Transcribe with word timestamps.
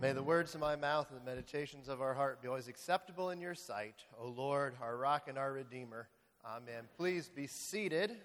May 0.00 0.12
the 0.12 0.22
words 0.22 0.54
of 0.54 0.62
my 0.62 0.76
mouth 0.76 1.10
and 1.10 1.20
the 1.20 1.24
meditations 1.30 1.86
of 1.86 2.00
our 2.00 2.14
heart 2.14 2.40
be 2.40 2.48
always 2.48 2.68
acceptable 2.68 3.28
in 3.28 3.38
your 3.38 3.54
sight, 3.54 3.96
O 4.18 4.28
Lord, 4.28 4.72
our 4.80 4.96
rock 4.96 5.28
and 5.28 5.36
our 5.36 5.52
redeemer. 5.52 6.08
Amen. 6.42 6.84
Please 6.96 7.28
be 7.28 7.46
seated. 7.46 8.16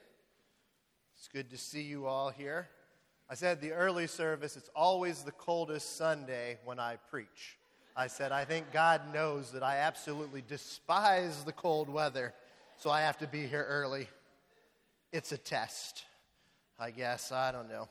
It's 1.17 1.27
good 1.27 1.49
to 1.49 1.57
see 1.57 1.81
you 1.81 2.05
all 2.05 2.29
here. 2.29 2.69
I 3.29 3.35
said 3.35 3.59
the 3.59 3.73
early 3.73 4.07
service, 4.07 4.55
it's 4.55 4.69
always 4.73 5.23
the 5.23 5.33
coldest 5.33 5.97
Sunday 5.97 6.59
when 6.63 6.79
I 6.79 6.95
preach. 7.09 7.57
I 7.93 8.07
said, 8.07 8.31
I 8.31 8.45
think 8.45 8.71
God 8.71 9.13
knows 9.13 9.51
that 9.51 9.61
I 9.61 9.79
absolutely 9.79 10.45
despise 10.47 11.43
the 11.43 11.51
cold 11.51 11.89
weather, 11.89 12.33
so 12.77 12.89
I 12.89 13.01
have 13.01 13.17
to 13.17 13.27
be 13.27 13.47
here 13.47 13.65
early. 13.67 14.07
It's 15.11 15.33
a 15.33 15.37
test, 15.37 16.05
I 16.79 16.91
guess. 16.91 17.33
I 17.33 17.51
don't 17.51 17.67
know. 17.67 17.89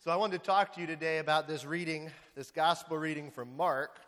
So 0.00 0.12
I 0.12 0.16
wanted 0.16 0.38
to 0.38 0.46
talk 0.46 0.72
to 0.74 0.80
you 0.80 0.86
today 0.86 1.18
about 1.18 1.48
this 1.48 1.64
reading, 1.64 2.08
this 2.36 2.52
gospel 2.52 2.96
reading 2.96 3.32
from 3.32 3.56
Mark. 3.56 3.98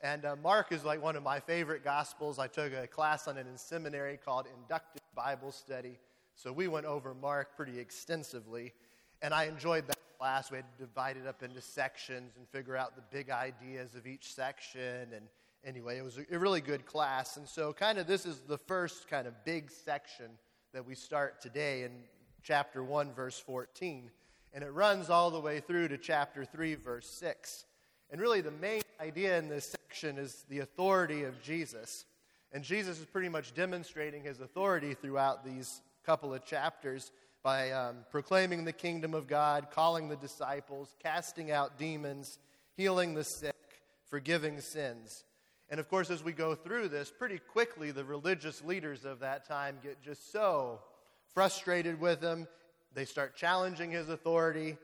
And 0.00 0.24
uh, 0.24 0.36
Mark 0.40 0.70
is 0.70 0.84
like 0.84 1.02
one 1.02 1.16
of 1.16 1.24
my 1.24 1.40
favorite 1.40 1.82
gospels. 1.82 2.38
I 2.38 2.46
took 2.46 2.72
a 2.72 2.86
class 2.86 3.26
on 3.26 3.36
it 3.36 3.44
in 3.50 3.58
seminary 3.58 4.16
called 4.16 4.46
Inductive 4.62 5.02
Bible 5.16 5.50
Study. 5.50 5.98
So 6.36 6.52
we 6.52 6.68
went 6.68 6.86
over 6.86 7.14
Mark 7.14 7.56
pretty 7.56 7.80
extensively. 7.80 8.74
And 9.22 9.34
I 9.34 9.46
enjoyed 9.46 9.88
that 9.88 9.98
class. 10.20 10.52
We 10.52 10.58
had 10.58 10.66
to 10.78 10.86
divide 10.86 11.16
it 11.16 11.26
up 11.26 11.42
into 11.42 11.60
sections 11.60 12.34
and 12.36 12.48
figure 12.50 12.76
out 12.76 12.94
the 12.94 13.02
big 13.10 13.28
ideas 13.28 13.96
of 13.96 14.06
each 14.06 14.32
section. 14.32 15.08
And 15.12 15.26
anyway, 15.64 15.98
it 15.98 16.04
was 16.04 16.16
a 16.30 16.38
really 16.38 16.60
good 16.60 16.86
class. 16.86 17.38
And 17.38 17.48
so, 17.48 17.72
kind 17.72 17.98
of, 17.98 18.06
this 18.06 18.24
is 18.24 18.38
the 18.46 18.58
first 18.58 19.08
kind 19.08 19.26
of 19.26 19.34
big 19.44 19.72
section 19.72 20.26
that 20.72 20.86
we 20.86 20.94
start 20.94 21.42
today 21.42 21.82
in 21.82 21.90
chapter 22.44 22.84
1, 22.84 23.12
verse 23.14 23.40
14 23.40 24.12
and 24.54 24.62
it 24.62 24.72
runs 24.72 25.10
all 25.10 25.32
the 25.32 25.40
way 25.40 25.58
through 25.58 25.88
to 25.88 25.98
chapter 25.98 26.44
3, 26.44 26.76
verse 26.76 27.10
6. 27.10 27.64
And 28.10 28.20
really, 28.20 28.40
the 28.40 28.52
main 28.52 28.82
idea 29.00 29.36
in 29.36 29.48
this 29.48 29.74
section 29.90 30.16
is 30.16 30.44
the 30.48 30.60
authority 30.60 31.24
of 31.24 31.42
Jesus. 31.42 32.04
And 32.52 32.62
Jesus 32.62 33.00
is 33.00 33.04
pretty 33.04 33.28
much 33.28 33.52
demonstrating 33.52 34.22
his 34.22 34.40
authority 34.40 34.94
throughout 34.94 35.44
these 35.44 35.82
couple 36.06 36.32
of 36.32 36.44
chapters 36.44 37.10
by 37.42 37.72
um, 37.72 37.96
proclaiming 38.12 38.64
the 38.64 38.72
kingdom 38.72 39.12
of 39.12 39.26
God, 39.26 39.66
calling 39.72 40.08
the 40.08 40.16
disciples, 40.16 40.94
casting 41.02 41.50
out 41.50 41.76
demons, 41.76 42.38
healing 42.76 43.14
the 43.14 43.24
sick, 43.24 43.54
forgiving 44.08 44.60
sins. 44.60 45.24
And 45.68 45.80
of 45.80 45.88
course, 45.88 46.10
as 46.10 46.22
we 46.22 46.32
go 46.32 46.54
through 46.54 46.88
this, 46.88 47.10
pretty 47.10 47.38
quickly 47.38 47.90
the 47.90 48.04
religious 48.04 48.62
leaders 48.62 49.04
of 49.04 49.18
that 49.18 49.48
time 49.48 49.78
get 49.82 50.00
just 50.00 50.30
so 50.30 50.78
frustrated 51.34 52.00
with 52.00 52.22
him 52.22 52.46
they 52.94 53.04
start 53.04 53.36
challenging 53.36 53.90
his 53.90 54.08
authority. 54.08 54.76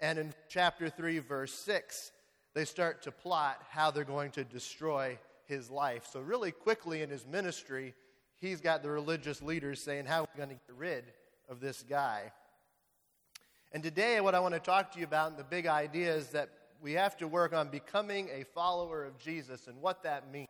And 0.00 0.18
in 0.18 0.34
chapter 0.48 0.88
3, 0.88 1.18
verse 1.20 1.52
6, 1.52 2.12
they 2.54 2.64
start 2.64 3.02
to 3.02 3.12
plot 3.12 3.60
how 3.70 3.90
they're 3.90 4.04
going 4.04 4.30
to 4.32 4.44
destroy 4.44 5.18
his 5.46 5.70
life. 5.70 6.06
So, 6.10 6.20
really 6.20 6.52
quickly 6.52 7.02
in 7.02 7.10
his 7.10 7.26
ministry, 7.26 7.94
he's 8.36 8.60
got 8.60 8.82
the 8.82 8.90
religious 8.90 9.42
leaders 9.42 9.82
saying, 9.82 10.06
How 10.06 10.22
are 10.22 10.28
we 10.34 10.38
going 10.38 10.50
to 10.50 10.54
get 10.54 10.76
rid 10.76 11.04
of 11.48 11.60
this 11.60 11.84
guy? 11.88 12.32
And 13.72 13.82
today, 13.82 14.20
what 14.20 14.34
I 14.34 14.40
want 14.40 14.54
to 14.54 14.60
talk 14.60 14.92
to 14.92 14.98
you 14.98 15.04
about, 15.04 15.30
and 15.30 15.38
the 15.38 15.44
big 15.44 15.66
idea 15.66 16.14
is 16.14 16.28
that 16.28 16.48
we 16.80 16.92
have 16.92 17.16
to 17.16 17.26
work 17.26 17.52
on 17.52 17.68
becoming 17.68 18.28
a 18.32 18.44
follower 18.44 19.04
of 19.04 19.18
Jesus 19.18 19.66
and 19.66 19.80
what 19.80 20.02
that 20.02 20.30
means. 20.30 20.48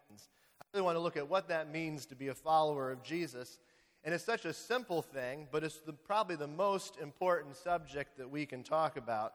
I 0.61 0.65
really 0.73 0.85
want 0.85 0.97
to 0.97 1.01
look 1.01 1.17
at 1.17 1.29
what 1.29 1.49
that 1.49 1.71
means 1.71 2.07
to 2.07 2.17
be 2.17 2.29
a 2.29 2.35
follower 2.35 2.91
of 2.91 3.03
Jesus. 3.03 3.61
And 4.05 4.13
it's 4.13 4.25
such 4.25 4.45
a 4.45 4.53
simple 4.53 5.01
thing, 5.01 5.49
but 5.51 5.65
it's 5.65 5.79
the, 5.79 5.95
probably 5.95 6.37
the 6.37 6.47
most 6.47 6.99
important 7.01 7.57
subject 7.57 8.19
that 8.19 8.31
we 8.31 8.45
can 8.45 8.63
talk 8.63 8.99
about. 8.99 9.33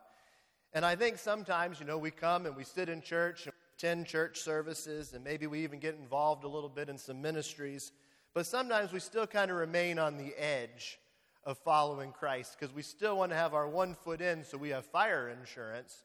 And 0.73 0.85
I 0.85 0.95
think 0.95 1.17
sometimes, 1.17 1.79
you 1.79 1.87
know, 1.87 1.97
we 1.97 2.11
come 2.11 2.45
and 2.45 2.55
we 2.55 2.63
sit 2.63 2.87
in 2.87 3.01
church 3.01 3.45
and 3.45 3.53
attend 3.75 4.05
church 4.05 4.39
services, 4.41 5.13
and 5.13 5.23
maybe 5.23 5.47
we 5.47 5.63
even 5.63 5.79
get 5.79 5.95
involved 5.95 6.43
a 6.43 6.47
little 6.47 6.69
bit 6.69 6.87
in 6.87 6.97
some 6.99 7.19
ministries. 7.19 7.91
But 8.35 8.45
sometimes 8.45 8.93
we 8.93 8.99
still 8.99 9.25
kind 9.25 9.49
of 9.49 9.57
remain 9.57 9.97
on 9.97 10.17
the 10.17 10.33
edge 10.39 10.99
of 11.45 11.57
following 11.57 12.11
Christ 12.11 12.57
because 12.59 12.75
we 12.75 12.83
still 12.83 13.17
want 13.17 13.31
to 13.31 13.35
have 13.35 13.55
our 13.55 13.67
one 13.67 13.95
foot 13.95 14.21
in 14.21 14.43
so 14.43 14.57
we 14.57 14.69
have 14.69 14.85
fire 14.85 15.29
insurance, 15.29 16.03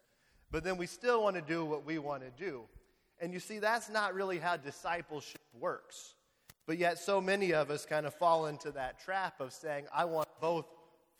but 0.51 0.65
then 0.65 0.79
we 0.79 0.87
still 0.87 1.23
want 1.23 1.37
to 1.37 1.43
do 1.43 1.67
what 1.67 1.85
we 1.85 1.99
want 1.99 2.23
to 2.23 2.45
do. 2.45 2.63
And 3.21 3.33
you 3.33 3.41
see, 3.41 3.59
that's 3.59 3.91
not 3.91 4.15
really 4.15 4.39
how 4.39 4.57
discipleship 4.57 5.43
works. 5.59 6.14
But 6.67 6.79
yet, 6.79 6.99
so 6.99 7.21
many 7.21 7.53
of 7.53 7.71
us 7.71 7.85
kind 7.85 8.07
of 8.07 8.15
fall 8.15 8.47
into 8.47 8.71
that 8.73 8.99
trap 8.99 9.41
of 9.41 9.53
saying, 9.53 9.87
I 9.93 10.07
want 10.07 10.29
both 10.41 10.67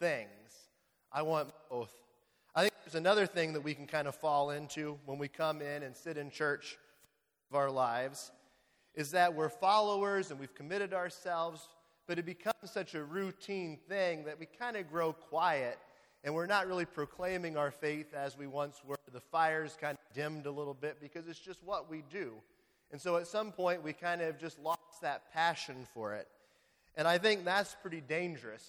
things. 0.01 0.29
I 1.13 1.23
want 1.23 1.51
both. 1.71 1.93
I 2.55 2.63
think 2.63 2.73
there's 2.85 2.95
another 2.95 3.27
thing 3.27 3.53
that 3.53 3.61
we 3.61 3.75
can 3.75 3.87
kind 3.87 4.09
of 4.09 4.15
fall 4.15 4.51
into 4.51 4.99
when 5.05 5.19
we 5.19 5.29
come 5.29 5.61
in 5.61 5.83
and 5.83 5.95
sit 5.95 6.17
in 6.17 6.31
church 6.31 6.79
of 7.51 7.57
our 7.57 7.71
lives 7.71 8.33
is 8.95 9.11
that 9.11 9.35
we're 9.35 9.49
followers 9.49 10.31
and 10.31 10.39
we've 10.39 10.55
committed 10.55 10.95
ourselves, 10.95 11.69
but 12.07 12.19
it 12.19 12.25
becomes 12.25 12.55
such 12.65 12.95
a 12.95 13.03
routine 13.03 13.79
thing 13.89 14.25
that 14.25 14.39
we 14.39 14.47
kind 14.47 14.77
of 14.77 14.89
grow 14.89 15.13
quiet 15.13 15.79
and 16.23 16.35
we're 16.35 16.47
not 16.47 16.67
really 16.67 16.87
proclaiming 16.87 17.57
our 17.57 17.71
faith 17.71 18.15
as 18.15 18.39
we 18.39 18.47
once 18.47 18.81
were. 18.85 18.97
The 19.13 19.21
fire's 19.21 19.77
kind 19.79 19.99
of 19.99 20.15
dimmed 20.15 20.47
a 20.47 20.51
little 20.51 20.75
bit 20.75 20.99
because 21.01 21.29
it's 21.29 21.39
just 21.39 21.63
what 21.63 21.91
we 21.91 22.03
do. 22.11 22.33
And 22.91 23.01
so 23.01 23.17
at 23.17 23.27
some 23.27 23.53
point, 23.53 23.83
we 23.83 23.93
kind 23.93 24.23
of 24.23 24.39
just 24.39 24.59
lost 24.59 24.81
that 25.01 25.33
passion 25.33 25.87
for 25.95 26.15
it. 26.15 26.29
And 26.97 27.09
I 27.09 27.19
think 27.19 27.45
that's 27.45 27.77
pretty 27.81 28.01
dangerous. 28.01 28.65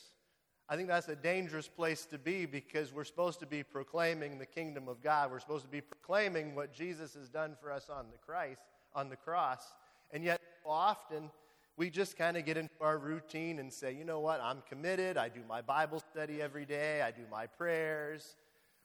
I 0.68 0.75
think 0.75 0.88
that's 0.88 1.08
a 1.08 1.16
dangerous 1.16 1.68
place 1.68 2.06
to 2.08 2.18
be 2.18 2.47
because 2.47 2.91
we're 2.91 3.03
supposed 3.03 3.40
to 3.41 3.46
be 3.46 3.62
proclaiming 3.62 4.40
the 4.40 4.47
kingdom 4.47 4.88
of 4.88 5.03
God. 5.03 5.30
We're 5.31 5.40
supposed 5.40 5.63
to 5.66 5.69
be 5.69 5.81
proclaiming 5.81 6.56
what 6.56 6.74
Jesus 6.74 7.13
has 7.13 7.30
done 7.30 7.56
for 7.62 7.72
us 7.72 7.90
on 7.90 8.06
the 8.12 8.18
Christ, 8.18 8.62
on 8.96 9.09
the 9.09 9.16
cross. 9.16 9.74
And 10.12 10.24
yet, 10.24 10.41
often, 10.66 11.30
we 11.78 11.91
just 11.91 12.18
kind 12.18 12.36
of 12.36 12.46
get 12.46 12.57
into 12.57 12.74
our 12.81 12.97
routine 12.97 13.59
and 13.59 13.72
say, 13.72 13.94
you 13.94 14.06
know 14.06 14.19
what, 14.19 14.42
I'm 14.42 14.63
committed. 14.68 15.18
I 15.18 15.30
do 15.30 15.42
my 15.47 15.62
Bible 15.62 16.02
study 16.12 16.42
every 16.42 16.66
day. 16.66 17.02
I 17.02 17.12
do 17.12 17.22
my 17.30 17.46
prayers. 17.46 18.36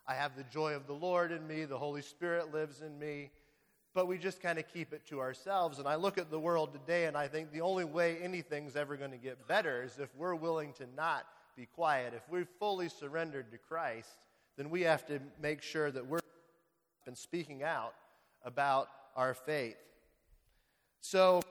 I 0.06 0.14
have 0.14 0.36
the 0.36 0.44
joy 0.44 0.74
of 0.74 0.86
the 0.86 0.92
Lord 0.92 1.32
in 1.32 1.46
me. 1.46 1.64
The 1.64 1.78
Holy 1.78 2.02
Spirit 2.02 2.52
lives 2.52 2.82
in 2.82 2.98
me 2.98 3.30
but 3.94 4.06
we 4.06 4.18
just 4.18 4.40
kind 4.40 4.58
of 4.58 4.66
keep 4.72 4.92
it 4.92 5.06
to 5.06 5.20
ourselves. 5.20 5.78
And 5.78 5.88
I 5.88 5.96
look 5.96 6.18
at 6.18 6.30
the 6.30 6.38
world 6.38 6.72
today 6.72 7.06
and 7.06 7.16
I 7.16 7.28
think 7.28 7.52
the 7.52 7.60
only 7.60 7.84
way 7.84 8.18
anything's 8.22 8.76
ever 8.76 8.96
going 8.96 9.10
to 9.10 9.16
get 9.16 9.48
better 9.48 9.82
is 9.82 9.98
if 9.98 10.14
we're 10.16 10.34
willing 10.34 10.72
to 10.74 10.86
not 10.96 11.26
be 11.56 11.66
quiet. 11.66 12.14
If 12.14 12.22
we've 12.30 12.48
fully 12.58 12.88
surrendered 12.88 13.50
to 13.50 13.58
Christ, 13.58 14.16
then 14.56 14.70
we 14.70 14.82
have 14.82 15.06
to 15.06 15.20
make 15.40 15.62
sure 15.62 15.90
that 15.90 16.06
we're 16.06 16.20
and 17.06 17.16
speaking 17.16 17.62
out 17.62 17.94
about 18.44 18.88
our 19.16 19.34
faith. 19.34 19.76
So 21.00 21.42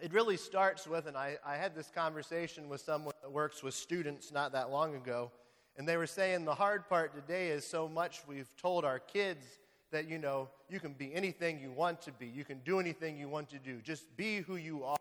it 0.00 0.12
really 0.12 0.36
starts 0.36 0.86
with, 0.86 1.06
and 1.06 1.16
I, 1.16 1.38
I 1.46 1.56
had 1.56 1.74
this 1.74 1.90
conversation 1.94 2.68
with 2.68 2.80
someone 2.80 3.14
that 3.22 3.32
works 3.32 3.62
with 3.62 3.74
students 3.74 4.30
not 4.30 4.52
that 4.52 4.70
long 4.70 4.94
ago, 4.94 5.30
and 5.76 5.88
they 5.88 5.96
were 5.96 6.06
saying 6.06 6.44
the 6.44 6.54
hard 6.54 6.88
part 6.88 7.14
today 7.14 7.48
is 7.48 7.64
so 7.64 7.88
much 7.88 8.20
we've 8.26 8.54
told 8.56 8.84
our 8.84 8.98
kids 8.98 9.46
that, 9.90 10.08
you 10.08 10.18
know, 10.18 10.48
you 10.68 10.80
can 10.80 10.92
be 10.92 11.14
anything 11.14 11.60
you 11.60 11.72
want 11.72 12.02
to 12.02 12.12
be. 12.12 12.26
You 12.26 12.44
can 12.44 12.60
do 12.64 12.78
anything 12.78 13.16
you 13.16 13.28
want 13.28 13.48
to 13.50 13.58
do. 13.58 13.80
Just 13.82 14.16
be 14.16 14.40
who 14.40 14.56
you 14.56 14.84
are. 14.84 14.98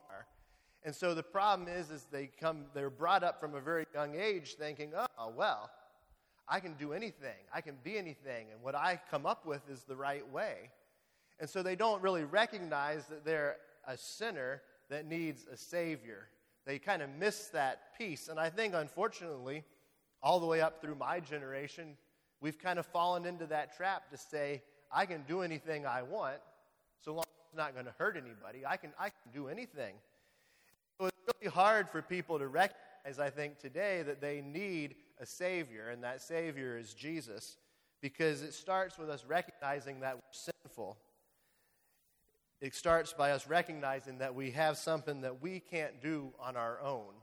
And 0.84 0.96
so 0.96 1.14
the 1.14 1.24
problem 1.24 1.68
is, 1.68 1.92
is 1.92 2.08
they 2.12 2.30
come, 2.40 2.66
they're 2.74 2.90
brought 2.90 3.24
up 3.24 3.40
from 3.40 3.56
a 3.56 3.60
very 3.60 3.86
young 3.94 4.16
age 4.16 4.56
thinking, 4.58 4.94
oh, 4.96 5.34
well, 5.36 5.70
I 6.48 6.62
can 6.62 6.76
do 6.76 6.94
anything. 6.94 7.36
I 7.54 7.60
can 7.60 7.76
be 7.84 7.98
anything. 7.98 8.48
And 8.54 8.62
what 8.62 8.76
I 8.76 9.02
come 9.12 9.26
up 9.26 9.46
with 9.46 9.62
is 9.70 9.84
the 9.84 9.98
right 9.98 10.30
way. 10.32 10.70
And 11.40 11.50
so 11.50 11.62
they 11.62 11.76
don't 11.76 12.02
really 12.02 12.24
recognize 12.24 13.06
that 13.08 13.26
they're 13.26 13.58
a 13.86 13.98
sinner 13.98 14.62
that 14.90 15.06
needs 15.06 15.46
a 15.52 15.58
Savior. 15.58 16.30
They 16.66 16.80
kind 16.80 17.02
of 17.02 17.10
miss 17.20 17.48
that 17.48 17.98
piece. 17.98 18.30
And 18.30 18.40
I 18.40 18.50
think, 18.50 18.74
unfortunately, 18.74 19.64
all 20.24 20.40
the 20.40 20.46
way 20.46 20.62
up 20.62 20.82
through 20.82 20.96
my 20.96 21.20
generation, 21.20 21.98
we've 22.40 22.58
kind 22.58 22.80
of 22.80 22.86
fallen 22.86 23.26
into 23.26 23.46
that 23.48 23.76
trap 23.76 24.10
to 24.12 24.18
say, 24.18 24.62
I 24.92 25.06
can 25.06 25.24
do 25.28 25.42
anything 25.42 25.86
I 25.86 26.02
want 26.02 26.38
so 27.04 27.12
long 27.12 27.24
as 27.24 27.48
it's 27.48 27.58
not 27.58 27.74
going 27.74 27.86
to 27.86 27.94
hurt 27.98 28.18
anybody. 28.18 28.66
I 28.66 28.78
can, 28.78 28.92
I 29.00 29.10
can 29.10 29.32
do 29.34 29.48
anything. 29.48 29.96
So 31.00 31.08
it's 31.08 31.18
really 31.40 31.54
hard 31.54 31.90
for 31.90 32.02
people 32.02 32.40
to 32.40 32.48
recognize, 32.48 33.20
I 33.20 33.30
think, 33.30 33.60
today 33.60 34.02
that 34.04 34.22
they 34.22 34.42
need 34.42 34.96
a 35.20 35.26
Savior, 35.26 35.90
and 35.90 36.04
that 36.04 36.22
Savior 36.22 36.78
is 36.78 36.94
Jesus, 36.94 37.58
because 38.02 38.42
it 38.42 38.54
starts 38.54 38.98
with 38.98 39.10
us 39.10 39.26
recognizing 39.28 40.02
that 40.02 40.16
we're 40.16 40.22
sinful. 40.32 40.98
It 42.62 42.74
starts 42.74 43.14
by 43.14 43.32
us 43.32 43.48
recognizing 43.48 44.20
that 44.20 44.34
we 44.34 44.52
have 44.52 44.78
something 44.78 45.22
that 45.22 45.42
we 45.42 45.60
can't 45.60 46.02
do 46.02 46.34
on 46.40 46.56
our 46.56 46.80
own. 46.82 47.14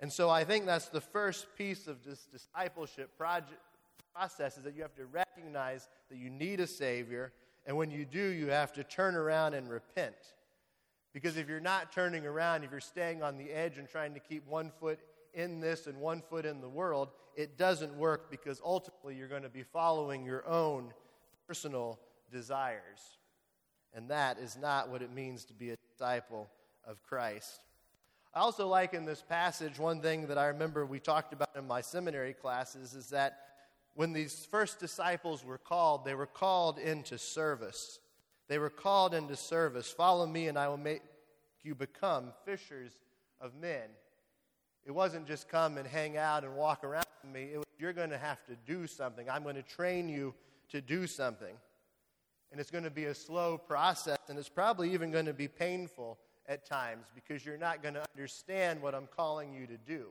And 0.00 0.12
so 0.12 0.28
I 0.28 0.44
think 0.44 0.66
that's 0.66 0.88
the 0.88 1.00
first 1.00 1.46
piece 1.56 1.86
of 1.86 2.04
this 2.04 2.26
discipleship 2.26 3.16
project, 3.16 3.60
process 4.16 4.56
is 4.56 4.64
that 4.64 4.74
you 4.74 4.82
have 4.82 4.94
to 4.94 5.06
recognize 5.06 5.88
that 6.10 6.18
you 6.18 6.30
need 6.30 6.60
a 6.60 6.66
Savior, 6.66 7.32
and 7.66 7.76
when 7.76 7.90
you 7.90 8.04
do, 8.04 8.28
you 8.28 8.48
have 8.48 8.72
to 8.74 8.84
turn 8.84 9.14
around 9.14 9.54
and 9.54 9.68
repent. 9.68 10.14
Because 11.12 11.36
if 11.36 11.48
you're 11.48 11.60
not 11.60 11.92
turning 11.92 12.26
around, 12.26 12.64
if 12.64 12.70
you're 12.70 12.80
staying 12.80 13.22
on 13.22 13.36
the 13.36 13.50
edge 13.50 13.78
and 13.78 13.88
trying 13.88 14.14
to 14.14 14.20
keep 14.20 14.46
one 14.46 14.70
foot 14.80 15.00
in 15.34 15.60
this 15.60 15.86
and 15.86 15.98
one 15.98 16.22
foot 16.22 16.46
in 16.46 16.60
the 16.60 16.68
world, 16.68 17.10
it 17.34 17.58
doesn't 17.58 17.94
work 17.96 18.30
because 18.30 18.60
ultimately 18.64 19.14
you're 19.14 19.28
going 19.28 19.42
to 19.42 19.48
be 19.48 19.62
following 19.62 20.24
your 20.24 20.46
own 20.46 20.92
personal 21.46 21.98
desires. 22.30 23.18
And 23.94 24.10
that 24.10 24.38
is 24.38 24.56
not 24.56 24.88
what 24.90 25.02
it 25.02 25.12
means 25.12 25.44
to 25.46 25.54
be 25.54 25.70
a 25.70 25.76
disciple 25.90 26.48
of 26.86 27.02
Christ. 27.02 27.60
I 28.34 28.40
also 28.40 28.68
like 28.68 28.92
in 28.92 29.06
this 29.06 29.22
passage 29.22 29.78
one 29.78 30.00
thing 30.00 30.26
that 30.26 30.36
I 30.36 30.46
remember 30.48 30.84
we 30.84 31.00
talked 31.00 31.32
about 31.32 31.50
in 31.56 31.66
my 31.66 31.80
seminary 31.80 32.34
classes 32.34 32.94
is 32.94 33.08
that 33.08 33.45
when 33.96 34.12
these 34.12 34.46
first 34.50 34.78
disciples 34.78 35.42
were 35.42 35.58
called, 35.58 36.04
they 36.04 36.14
were 36.14 36.26
called 36.26 36.78
into 36.78 37.16
service. 37.16 37.98
They 38.46 38.58
were 38.58 38.70
called 38.70 39.14
into 39.14 39.36
service. 39.36 39.90
Follow 39.90 40.26
me, 40.26 40.48
and 40.48 40.58
I 40.58 40.68
will 40.68 40.76
make 40.76 41.02
you 41.62 41.74
become 41.74 42.32
fishers 42.44 42.92
of 43.40 43.54
men. 43.54 43.88
It 44.84 44.92
wasn't 44.92 45.26
just 45.26 45.48
come 45.48 45.78
and 45.78 45.88
hang 45.88 46.16
out 46.16 46.44
and 46.44 46.54
walk 46.54 46.84
around 46.84 47.06
with 47.24 47.32
me. 47.32 47.56
Was, 47.56 47.64
you're 47.78 47.94
going 47.94 48.10
to 48.10 48.18
have 48.18 48.44
to 48.46 48.56
do 48.66 48.86
something. 48.86 49.28
I'm 49.30 49.42
going 49.42 49.56
to 49.56 49.62
train 49.62 50.10
you 50.10 50.34
to 50.68 50.82
do 50.82 51.06
something. 51.06 51.56
And 52.52 52.60
it's 52.60 52.70
going 52.70 52.84
to 52.84 52.90
be 52.90 53.06
a 53.06 53.14
slow 53.14 53.56
process, 53.56 54.18
and 54.28 54.38
it's 54.38 54.48
probably 54.48 54.92
even 54.92 55.10
going 55.10 55.26
to 55.26 55.34
be 55.34 55.48
painful 55.48 56.18
at 56.48 56.66
times 56.66 57.06
because 57.14 57.46
you're 57.46 57.56
not 57.56 57.82
going 57.82 57.94
to 57.94 58.04
understand 58.14 58.80
what 58.82 58.94
I'm 58.94 59.08
calling 59.16 59.54
you 59.54 59.66
to 59.66 59.78
do. 59.78 60.08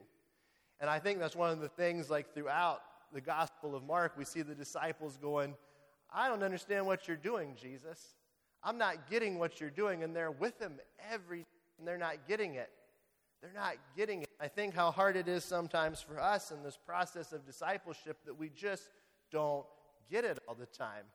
And 0.81 0.89
I 0.89 0.97
think 0.97 1.19
that's 1.19 1.35
one 1.35 1.51
of 1.51 1.61
the 1.61 1.69
things, 1.69 2.09
like 2.09 2.33
throughout 2.33 2.81
the 3.15 3.21
Gospel 3.21 3.75
of 3.75 3.83
Mark, 3.83 4.11
we 4.17 4.25
see 4.25 4.41
the 4.41 4.53
disciples 4.53 5.17
going, 5.17 5.55
I 6.13 6.27
don't 6.27 6.43
understand 6.43 6.85
what 6.85 7.07
you're 7.07 7.15
doing, 7.15 7.55
Jesus. 7.59 8.13
I'm 8.61 8.77
not 8.77 9.09
getting 9.09 9.39
what 9.39 9.61
you're 9.61 9.69
doing. 9.69 10.03
And 10.03 10.13
they're 10.13 10.31
with 10.31 10.59
him 10.59 10.73
every 11.11 11.45
and 11.79 11.87
they're 11.87 11.97
not 11.97 12.27
getting 12.27 12.55
it. 12.55 12.69
They're 13.41 13.53
not 13.53 13.75
getting 13.95 14.23
it. 14.23 14.29
I 14.39 14.49
think 14.49 14.75
how 14.75 14.91
hard 14.91 15.15
it 15.15 15.29
is 15.29 15.45
sometimes 15.45 16.01
for 16.01 16.19
us 16.19 16.51
in 16.51 16.61
this 16.61 16.77
process 16.77 17.31
of 17.31 17.45
discipleship 17.45 18.17
that 18.25 18.37
we 18.37 18.49
just 18.49 18.89
don't 19.31 19.65
get 20.11 20.25
it 20.25 20.39
all 20.47 20.55
the 20.55 20.65
time. 20.65 21.05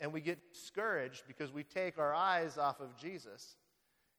And 0.00 0.12
we 0.12 0.20
get 0.20 0.38
discouraged 0.52 1.24
because 1.26 1.52
we 1.52 1.64
take 1.64 1.98
our 1.98 2.14
eyes 2.14 2.56
off 2.56 2.80
of 2.80 2.96
Jesus. 2.96 3.56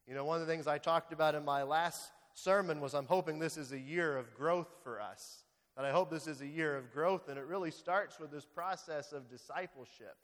You 0.08 0.14
know, 0.14 0.26
one 0.26 0.42
of 0.42 0.48
the 0.48 0.52
things 0.52 0.68
I 0.68 0.78
talked 0.78 1.14
about 1.14 1.36
in 1.36 1.46
my 1.46 1.64
last 1.64 2.12
sermon 2.34 2.82
was 2.82 2.94
I'm 2.94 3.06
hoping 3.06 3.40
this 3.40 3.56
is 3.56 3.72
a 3.72 3.80
year 3.80 4.18
of 4.18 4.34
growth 4.36 4.76
for 4.84 5.00
us. 5.00 5.45
That 5.76 5.86
I 5.86 5.92
hope 5.92 6.10
this 6.10 6.28
is 6.28 6.42
a 6.42 6.48
year 6.48 6.78
of 6.78 6.94
growth, 6.94 7.28
and 7.28 7.38
it 7.38 7.46
really 7.46 7.72
starts 7.72 8.20
with 8.20 8.32
this 8.32 8.46
process 8.46 9.12
of 9.12 9.30
discipleship. 9.30 10.16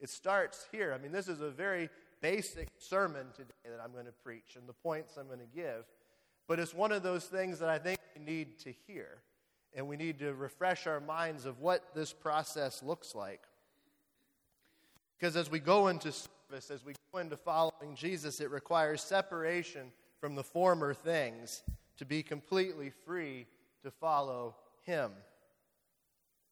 It 0.00 0.08
starts 0.08 0.66
here. 0.72 0.94
I 0.94 1.02
mean, 1.02 1.12
this 1.12 1.28
is 1.28 1.42
a 1.42 1.50
very 1.50 1.90
basic 2.22 2.68
sermon 2.78 3.26
today 3.36 3.52
that 3.64 3.80
I'm 3.82 3.92
going 3.92 4.06
to 4.06 4.12
preach 4.24 4.56
and 4.56 4.66
the 4.66 4.72
points 4.72 5.16
I'm 5.18 5.26
going 5.26 5.40
to 5.40 5.54
give. 5.54 5.84
But 6.48 6.58
it's 6.58 6.74
one 6.74 6.92
of 6.92 7.02
those 7.02 7.26
things 7.26 7.58
that 7.58 7.68
I 7.68 7.78
think 7.78 7.98
we 8.16 8.24
need 8.24 8.58
to 8.60 8.72
hear. 8.86 9.18
And 9.74 9.86
we 9.86 9.96
need 9.96 10.18
to 10.20 10.34
refresh 10.34 10.86
our 10.86 11.00
minds 11.00 11.44
of 11.44 11.60
what 11.60 11.94
this 11.94 12.12
process 12.12 12.82
looks 12.82 13.14
like. 13.14 13.42
Because 15.18 15.36
as 15.36 15.50
we 15.50 15.60
go 15.60 15.88
into 15.88 16.10
service, 16.10 16.70
as 16.70 16.84
we 16.84 16.94
go 17.12 17.18
into 17.20 17.36
following 17.36 17.94
Jesus, 17.94 18.40
it 18.40 18.50
requires 18.50 19.02
separation 19.02 19.92
from 20.20 20.34
the 20.34 20.42
former 20.42 20.94
things 20.94 21.62
to 21.98 22.04
be 22.04 22.22
completely 22.22 22.90
free 23.04 23.46
to 23.84 23.90
follow 23.90 24.56
Him. 24.84 25.12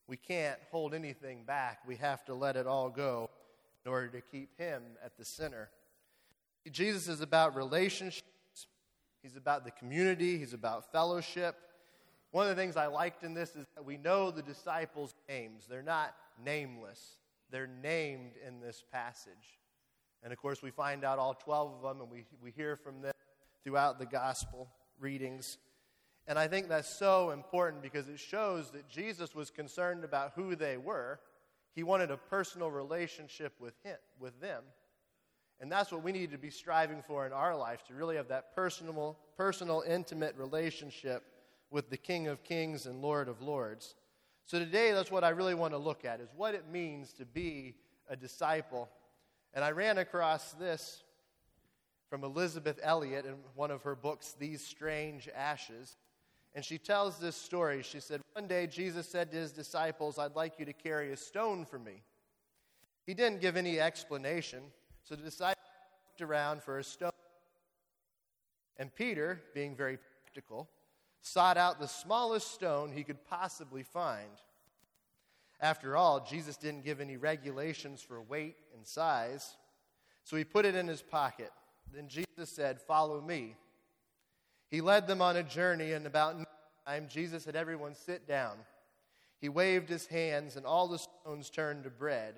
We 0.07 0.17
can't 0.17 0.59
hold 0.71 0.95
anything 0.95 1.45
back. 1.45 1.81
We 1.87 1.97
have 1.97 2.25
to 2.27 2.35
let 2.35 2.57
it 2.57 2.67
all 2.67 2.89
go 2.89 3.31
in 3.85 3.91
order 3.91 4.09
to 4.09 4.21
keep 4.21 4.57
Him 4.59 4.83
at 5.05 5.17
the 5.17 5.25
center. 5.25 5.69
Jesus 6.71 7.09
is 7.09 7.21
about 7.21 7.55
relationships, 7.55 8.25
He's 9.23 9.37
about 9.37 9.65
the 9.65 9.71
community, 9.71 10.39
He's 10.39 10.55
about 10.55 10.91
fellowship. 10.93 11.57
One 12.31 12.47
of 12.49 12.55
the 12.55 12.61
things 12.61 12.77
I 12.77 12.87
liked 12.87 13.23
in 13.23 13.33
this 13.33 13.57
is 13.57 13.65
that 13.75 13.85
we 13.85 13.97
know 13.97 14.31
the 14.31 14.43
disciples' 14.43 15.15
names. 15.29 15.65
They're 15.69 15.83
not 15.83 16.15
nameless, 16.45 17.19
they're 17.51 17.71
named 17.83 18.33
in 18.47 18.61
this 18.61 18.83
passage. 18.93 19.59
And 20.23 20.33
of 20.33 20.39
course, 20.39 20.63
we 20.63 20.71
find 20.71 21.05
out 21.05 21.19
all 21.19 21.35
12 21.35 21.75
of 21.75 21.83
them, 21.83 22.03
and 22.03 22.11
we, 22.11 22.27
we 22.43 22.51
hear 22.51 22.77
from 22.77 23.01
them 23.03 23.13
throughout 23.63 23.99
the 23.99 24.07
gospel 24.07 24.69
readings. 24.99 25.59
And 26.29 26.39
I 26.39 26.47
think 26.47 26.69
that's 26.69 26.89
so 26.89 27.31
important 27.31 27.83
because 27.83 28.09
it 28.09 28.21
shows 28.21 28.71
that 28.71 28.89
Jesus 28.89 29.35
was 29.35 29.51
concerned 29.51 30.05
about 30.05 30.33
who 30.37 30.55
they 30.55 30.77
were. 30.77 31.19
He 31.75 31.83
wanted 31.83 32.13
a 32.13 32.17
personal 32.17 32.71
relationship 32.71 33.55
with, 33.59 33.75
him, 33.83 33.97
with 34.21 34.41
them. 34.41 34.63
And 35.61 35.73
that's 35.73 35.91
what 35.91 36.05
we 36.05 36.13
need 36.13 36.31
to 36.31 36.39
be 36.39 36.51
striving 36.51 37.03
for 37.03 37.27
in 37.27 37.33
our 37.33 37.57
life 37.57 37.85
to 37.89 37.95
really 37.95 38.15
have 38.15 38.29
that 38.29 38.55
personal, 38.55 39.19
personal, 39.37 39.83
intimate 39.89 40.37
relationship 40.37 41.25
with 41.71 41.91
the 41.91 41.97
King 41.97 42.29
of 42.29 42.45
Kings 42.45 42.87
and 42.87 43.03
Lord 43.03 43.29
of 43.29 43.43
Lords. 43.43 43.97
So 44.45 44.61
today, 44.61 44.93
that's 44.93 45.11
what 45.11 45.25
I 45.25 45.31
really 45.31 45.55
want 45.55 45.73
to 45.73 45.79
look 45.79 46.05
at 46.05 46.21
is 46.21 46.29
what 46.37 46.55
it 46.55 46.65
means 46.71 47.13
to 47.15 47.25
be 47.25 47.75
a 48.09 48.15
disciple 48.15 48.89
and 49.55 49.65
I 49.65 49.71
ran 49.71 49.99
across 49.99 50.53
this 50.53 51.03
from 52.09 52.25
Elisabeth 52.25 52.79
Elliot 52.83 53.27
in 53.27 53.35
one 53.55 53.71
of 53.71 53.83
her 53.83 53.95
books, 53.95 54.35
These 54.39 54.65
Strange 54.65 55.29
Ashes. 55.35 55.97
And 56.55 56.65
she 56.65 56.79
tells 56.79 57.19
this 57.19 57.37
story. 57.37 57.83
She 57.83 58.01
said, 58.01 58.21
One 58.35 58.49
day 58.49 58.67
Jesus 58.67 59.09
said 59.09 59.31
to 59.31 59.37
his 59.37 59.53
disciples, 59.53 60.19
I'd 60.19 60.35
like 60.35 60.59
you 60.59 60.65
to 60.65 60.73
carry 60.73 61.13
a 61.13 61.17
stone 61.17 61.65
for 61.65 61.79
me. 61.79 62.03
He 63.07 63.15
didn't 63.15 63.41
give 63.41 63.57
any 63.57 63.81
explanation, 63.81 64.63
so 65.03 65.15
the 65.15 65.23
disciples 65.23 65.65
looked 66.11 66.29
around 66.29 66.63
for 66.63 66.79
a 66.79 66.85
stone. 66.85 67.11
And 68.77 68.95
Peter, 68.95 69.41
being 69.55 69.75
very 69.75 69.99
practical, 69.99 70.69
sought 71.21 71.57
out 71.57 71.81
the 71.81 71.89
smallest 71.89 72.53
stone 72.53 72.93
he 72.93 73.05
could 73.05 73.25
possibly 73.25 73.83
find. 73.83 74.29
After 75.61 75.97
all, 75.97 76.21
Jesus 76.21 76.57
didn't 76.57 76.85
give 76.85 77.01
any 77.01 77.17
regulations 77.17 78.01
for 78.03 78.21
weight 78.21 78.57
and 78.77 78.87
size, 78.87 79.57
so 80.23 80.37
he 80.37 80.45
put 80.45 80.65
it 80.65 80.75
in 80.75 80.87
his 80.87 81.03
pocket. 81.03 81.51
Then 81.93 82.09
Jesus 82.09 82.51
said, 82.51 82.81
Follow 82.81 83.21
me. 83.21 83.57
He 84.71 84.81
led 84.81 85.07
them 85.07 85.23
on 85.23 85.37
a 85.37 85.43
journey, 85.43 85.93
and 85.93 86.07
about 86.07 86.37
time, 86.87 87.07
Jesus 87.09 87.45
had 87.45 87.57
everyone 87.57 87.95
sit 87.95 88.27
down. 88.27 88.57
He 89.41 89.49
waved 89.49 89.89
his 89.89 90.07
hands, 90.07 90.57
and 90.57 90.67
all 90.67 90.89
the 90.89 90.99
stones 90.99 91.51
turned 91.51 91.85
to 91.85 91.91
bread. 91.91 92.35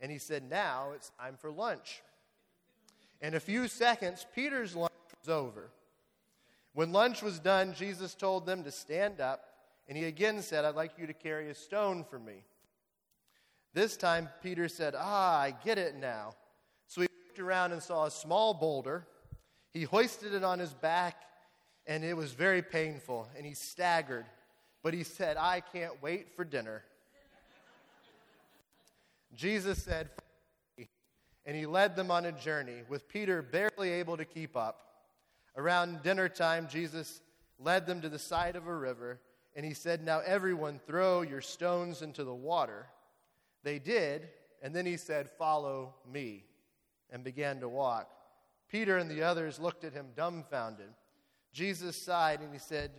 And 0.00 0.10
he 0.10 0.18
said, 0.18 0.48
Now 0.48 0.92
it's 0.94 1.10
time 1.20 1.36
for 1.38 1.50
lunch. 1.50 2.02
In 3.20 3.34
a 3.34 3.40
few 3.40 3.68
seconds, 3.68 4.26
Peter's 4.34 4.74
lunch 4.74 4.92
was 5.20 5.28
over. 5.28 5.70
When 6.72 6.92
lunch 6.92 7.22
was 7.22 7.38
done, 7.38 7.74
Jesus 7.74 8.14
told 8.14 8.46
them 8.46 8.64
to 8.64 8.70
stand 8.70 9.20
up, 9.20 9.44
and 9.88 9.96
he 9.96 10.04
again 10.04 10.40
said, 10.42 10.64
I'd 10.64 10.76
like 10.76 10.92
you 10.98 11.06
to 11.06 11.12
carry 11.12 11.50
a 11.50 11.54
stone 11.54 12.04
for 12.08 12.18
me. 12.18 12.44
This 13.72 13.96
time, 13.96 14.28
Peter 14.42 14.68
said, 14.68 14.94
Ah, 14.96 15.40
I 15.40 15.50
get 15.50 15.78
it 15.78 15.96
now. 15.96 16.34
So 16.86 17.02
he 17.02 17.08
looked 17.26 17.38
around 17.38 17.72
and 17.72 17.82
saw 17.82 18.06
a 18.06 18.10
small 18.10 18.54
boulder. 18.54 19.06
He 19.72 19.84
hoisted 19.84 20.34
it 20.34 20.42
on 20.42 20.58
his 20.58 20.74
back, 20.74 21.22
and 21.86 22.04
it 22.04 22.16
was 22.16 22.32
very 22.32 22.62
painful, 22.62 23.28
and 23.36 23.44
he 23.44 23.54
staggered. 23.54 24.26
But 24.82 24.94
he 24.94 25.02
said, 25.02 25.36
I 25.36 25.60
can't 25.60 26.02
wait 26.02 26.34
for 26.34 26.44
dinner. 26.44 26.82
Jesus 29.34 29.82
said, 29.82 30.10
and 31.46 31.56
he 31.56 31.66
led 31.66 31.96
them 31.96 32.10
on 32.10 32.26
a 32.26 32.32
journey, 32.32 32.82
with 32.88 33.08
Peter 33.08 33.42
barely 33.42 33.90
able 33.90 34.16
to 34.16 34.24
keep 34.24 34.56
up. 34.56 34.86
Around 35.56 36.02
dinner 36.02 36.28
time, 36.28 36.68
Jesus 36.68 37.20
led 37.58 37.86
them 37.86 38.00
to 38.02 38.08
the 38.08 38.18
side 38.18 38.56
of 38.56 38.66
a 38.66 38.74
river, 38.74 39.20
and 39.56 39.64
he 39.64 39.74
said, 39.74 40.04
Now 40.04 40.20
everyone 40.20 40.80
throw 40.86 41.22
your 41.22 41.40
stones 41.40 42.02
into 42.02 42.24
the 42.24 42.34
water. 42.34 42.86
They 43.62 43.78
did, 43.78 44.28
and 44.62 44.74
then 44.74 44.86
he 44.86 44.96
said, 44.96 45.28
Follow 45.28 45.94
me, 46.10 46.44
and 47.10 47.24
began 47.24 47.60
to 47.60 47.68
walk. 47.68 48.10
Peter 48.70 48.98
and 48.98 49.10
the 49.10 49.22
others 49.22 49.58
looked 49.58 49.84
at 49.84 49.92
him 49.92 50.08
dumbfounded. 50.14 50.90
Jesus 51.52 52.00
sighed 52.00 52.40
and 52.40 52.52
he 52.52 52.58
said, 52.58 52.90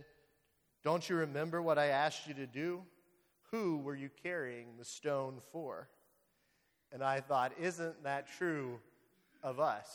Don't 0.84 1.08
you 1.08 1.16
remember 1.16 1.62
what 1.62 1.78
I 1.78 1.86
asked 1.86 2.26
you 2.26 2.34
to 2.34 2.46
do? 2.46 2.82
Who 3.50 3.78
were 3.78 3.94
you 3.94 4.10
carrying 4.22 4.76
the 4.78 4.84
stone 4.84 5.38
for? 5.52 5.88
And 6.90 7.02
I 7.02 7.20
thought, 7.20 7.52
Isn't 7.58 8.02
that 8.04 8.26
true 8.36 8.78
of 9.42 9.60
us? 9.60 9.88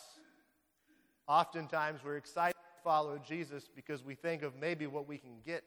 Oftentimes 1.28 2.02
we're 2.04 2.18
excited 2.18 2.54
to 2.54 2.84
follow 2.84 3.18
Jesus 3.18 3.70
because 3.74 4.04
we 4.04 4.16
think 4.16 4.44
of 4.44 4.56
maybe 4.56 4.88
what 4.88 5.08
we 5.08 5.18
can 5.18 5.42
get 5.46 5.64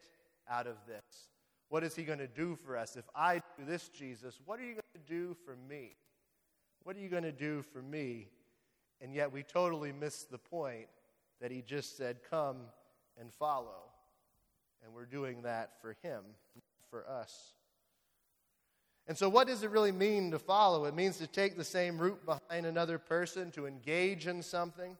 out 0.49 0.67
of 0.67 0.75
this. 0.87 1.29
What 1.69 1.83
is 1.83 1.95
he 1.95 2.03
going 2.03 2.19
to 2.19 2.27
do 2.27 2.55
for 2.55 2.75
us? 2.75 2.97
If 2.97 3.05
I 3.15 3.41
do 3.57 3.65
this, 3.65 3.87
Jesus, 3.89 4.39
what 4.43 4.59
are 4.59 4.63
you 4.63 4.73
going 4.73 5.05
to 5.05 5.13
do 5.13 5.35
for 5.45 5.55
me? 5.55 5.95
What 6.83 6.95
are 6.95 6.99
you 6.99 7.09
going 7.09 7.23
to 7.23 7.31
do 7.31 7.61
for 7.61 7.81
me? 7.81 8.27
And 8.99 9.13
yet 9.13 9.31
we 9.31 9.43
totally 9.43 9.91
miss 9.91 10.23
the 10.23 10.37
point 10.37 10.87
that 11.39 11.51
he 11.51 11.61
just 11.61 11.95
said, 11.95 12.17
Come 12.29 12.57
and 13.21 13.31
follow. 13.31 13.83
And 14.83 14.93
we're 14.93 15.05
doing 15.05 15.43
that 15.43 15.79
for 15.81 15.95
him, 16.03 16.21
for 16.89 17.07
us. 17.07 17.53
And 19.07 19.17
so, 19.17 19.29
what 19.29 19.47
does 19.47 19.63
it 19.63 19.69
really 19.69 19.91
mean 19.91 20.31
to 20.31 20.39
follow? 20.39 20.85
It 20.85 20.95
means 20.95 21.17
to 21.17 21.27
take 21.27 21.55
the 21.55 21.63
same 21.63 21.97
route 21.97 22.25
behind 22.25 22.65
another 22.65 22.97
person, 22.97 23.51
to 23.51 23.67
engage 23.67 24.27
in 24.27 24.41
something. 24.41 24.97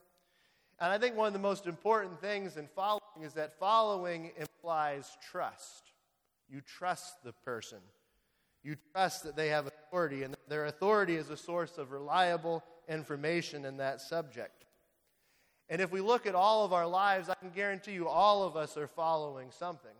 And 0.79 0.91
I 0.91 0.97
think 0.97 1.15
one 1.15 1.27
of 1.27 1.33
the 1.33 1.39
most 1.39 1.67
important 1.67 2.19
things 2.21 2.57
in 2.57 2.67
following 2.75 3.23
is 3.23 3.33
that 3.33 3.59
following 3.59 4.31
implies 4.37 5.17
trust. 5.31 5.91
You 6.49 6.61
trust 6.61 7.23
the 7.23 7.33
person. 7.33 7.77
You 8.63 8.75
trust 8.91 9.23
that 9.23 9.35
they 9.35 9.49
have 9.49 9.67
authority, 9.67 10.23
and 10.23 10.35
their 10.47 10.65
authority 10.65 11.15
is 11.15 11.29
a 11.29 11.37
source 11.37 11.77
of 11.77 11.91
reliable 11.91 12.63
information 12.87 13.65
in 13.65 13.77
that 13.77 14.01
subject. 14.01 14.65
And 15.71 15.81
if 15.81 15.89
we 15.89 16.01
look 16.01 16.27
at 16.27 16.35
all 16.35 16.65
of 16.65 16.73
our 16.73 16.85
lives, 16.85 17.29
I 17.29 17.33
can 17.35 17.49
guarantee 17.49 17.93
you 17.93 18.09
all 18.09 18.43
of 18.43 18.57
us 18.57 18.75
are 18.75 18.89
following 18.89 19.51
something. 19.51 19.95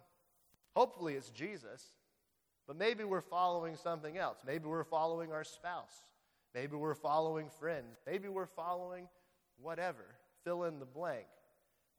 Hopefully, 0.76 1.14
it's 1.14 1.30
Jesus, 1.30 1.92
but 2.68 2.76
maybe 2.76 3.06
we're 3.06 3.22
following 3.22 3.78
something 3.78 4.18
else. 4.18 4.40
Maybe 4.46 4.66
we're 4.66 4.84
following 4.84 5.32
our 5.32 5.46
spouse. 5.46 6.04
Maybe 6.54 6.76
we're 6.76 6.94
following 6.94 7.50
friends. 7.58 8.00
Maybe 8.06 8.28
we're 8.28 8.48
following 8.48 9.08
whatever. 9.62 10.04
Fill 10.44 10.66
in 10.66 10.78
the 10.78 10.86
blank. 10.86 11.26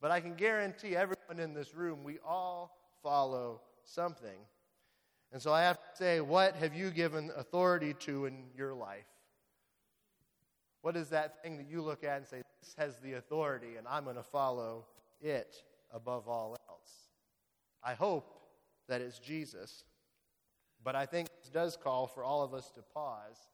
But 0.03 0.11
I 0.11 0.21
can 0.21 0.35
guarantee 0.35 0.95
everyone 0.95 1.39
in 1.39 1.55
this 1.55 1.75
room, 1.75 2.05
we 2.05 2.19
all 2.27 2.77
follow 3.03 3.63
something. 3.85 4.39
And 5.33 5.41
so 5.41 5.51
I 5.51 5.63
have 5.63 5.79
to 5.79 5.97
say, 5.97 6.21
what 6.21 6.57
have 6.57 6.75
you 6.75 6.91
given 6.91 7.31
authority 7.39 7.95
to 8.01 8.27
in 8.27 8.45
your 8.55 8.75
life? 8.75 9.07
What 10.83 10.97
is 10.97 11.09
that 11.09 11.43
thing 11.43 11.57
that 11.57 11.69
you 11.69 11.81
look 11.81 12.05
at 12.05 12.19
and 12.19 12.27
say, 12.27 12.43
this 12.61 12.75
has 12.77 12.97
the 12.99 13.15
authority 13.15 13.77
and 13.79 13.87
I'm 13.89 14.05
going 14.05 14.17
to 14.17 14.23
follow 14.23 14.85
it 15.21 15.63
above 15.93 16.29
all 16.29 16.57
else? 16.69 17.09
I 17.83 17.95
hope 17.95 18.39
that 18.89 19.01
it's 19.01 19.19
Jesus. 19.19 19.85
But 20.85 20.97
I 20.97 21.07
think 21.07 21.29
this 21.41 21.51
does 21.51 21.77
call 21.77 22.07
for 22.07 22.25
all 22.25 22.43
of 22.43 22.53
us 22.55 22.71
to 22.73 22.83
pause 22.83 23.49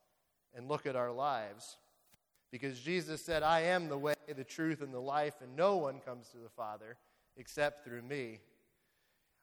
and 0.54 0.68
look 0.68 0.86
at 0.86 0.96
our 0.96 1.12
lives. 1.12 1.76
Because 2.50 2.80
Jesus 2.80 3.22
said, 3.22 3.42
I 3.42 3.60
am 3.60 3.88
the 3.88 3.98
way, 3.98 4.14
the 4.34 4.44
truth, 4.44 4.80
and 4.80 4.92
the 4.92 5.00
life, 5.00 5.34
and 5.42 5.54
no 5.54 5.76
one 5.76 6.00
comes 6.00 6.28
to 6.28 6.38
the 6.38 6.48
Father 6.48 6.96
except 7.36 7.84
through 7.84 8.02
me. 8.02 8.40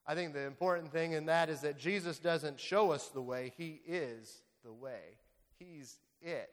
I 0.08 0.16
think 0.16 0.34
the 0.34 0.46
important 0.46 0.92
thing 0.92 1.14
in 1.14 1.28
that 1.28 1.50
is 1.50 1.62
that 1.62 1.78
Jesus 1.78 2.18
doesn't 2.18 2.60
show 2.60 2.92
us 2.92 3.10
the 3.10 3.22
way, 3.22 3.54
He 3.58 3.82
is 3.88 4.42
the 4.64 4.74
way. 4.74 5.20
He's 5.60 5.98
it. 6.22 6.50